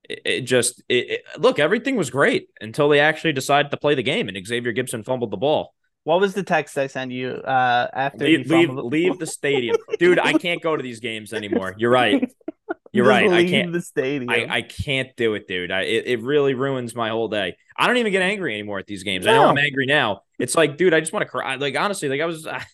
[0.05, 0.83] it, it just.
[0.89, 4.73] It, look, everything was great until they actually decided to play the game, and Xavier
[4.73, 5.73] Gipson fumbled the ball.
[6.05, 9.77] What was the text I sent you uh after Leave, leave, fumbled- leave the stadium,
[9.99, 10.21] dude.
[10.21, 11.75] I can't go to these games anymore.
[11.77, 12.31] You're right.
[12.97, 13.31] You're right.
[13.31, 13.73] I can't.
[13.73, 14.31] the stadium.
[14.31, 15.71] I, I can't do it, dude.
[15.71, 17.57] I it, it really ruins my whole day.
[17.77, 19.27] I don't even get angry anymore at these games.
[19.27, 20.23] I know I'm angry now.
[20.39, 21.57] It's like, dude, I just want to cry.
[21.57, 22.65] Like honestly, like I was, I,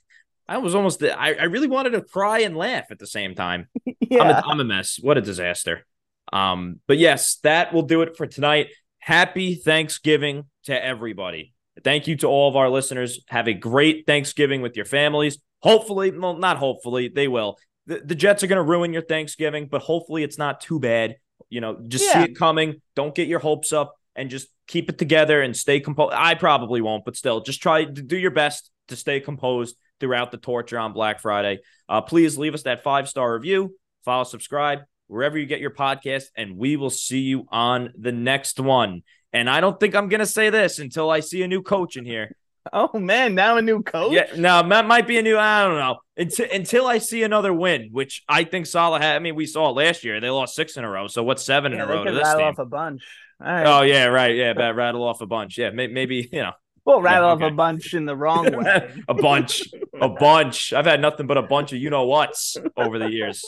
[0.49, 1.03] I was almost.
[1.03, 3.69] I, I really wanted to cry and laugh at the same time.
[3.87, 4.41] I'm, yeah.
[4.41, 4.99] a, I'm a mess.
[5.01, 5.87] What a disaster.
[6.33, 8.69] Um, but yes, that will do it for tonight.
[8.99, 11.55] Happy Thanksgiving to everybody.
[11.83, 13.21] Thank you to all of our listeners.
[13.29, 15.39] Have a great Thanksgiving with your families.
[15.61, 17.57] Hopefully, well, not hopefully, they will.
[17.87, 21.17] The, the Jets are going to ruin your Thanksgiving, but hopefully it's not too bad.
[21.51, 22.25] You know, just Yeah.
[22.25, 22.81] see it coming.
[22.95, 26.15] Don't get your hopes up and just keep it together and stay composed.
[26.17, 30.31] I probably won't, but still, just try to do your best to stay composed throughout
[30.31, 31.61] the torture on Black Friday.
[31.89, 33.75] Uh, please leave us that five star review,
[34.05, 38.59] follow, subscribe wherever you get your podcast, and we will see you on the next
[38.59, 39.03] one.
[39.33, 41.97] And I don't think I'm going to say this until I see a new coach
[41.97, 42.37] in here.
[42.73, 44.13] Oh man, now a new coach.
[44.13, 45.37] Yeah, no, that might be a new.
[45.37, 49.17] I don't know until until I see another win, which I think Saleh had.
[49.17, 51.07] I mean, we saw it last year; they lost six in a row.
[51.07, 52.49] So what's seven yeah, in a row to this rattle team?
[52.49, 53.03] off a bunch.
[53.45, 54.37] Oh yeah, right.
[54.37, 55.59] Yeah, bad rattle off a bunch.
[55.59, 56.53] Yeah, may, maybe you know.
[56.85, 57.45] We'll rattle yeah, okay.
[57.45, 58.93] off a bunch in the wrong way.
[59.09, 59.63] a bunch,
[60.01, 60.73] a bunch.
[60.73, 63.45] I've had nothing but a bunch of you know what's over the years.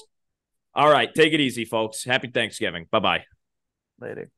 [0.75, 2.05] All right, take it easy, folks.
[2.05, 2.87] Happy Thanksgiving.
[2.91, 3.25] Bye bye.
[4.01, 4.31] Later.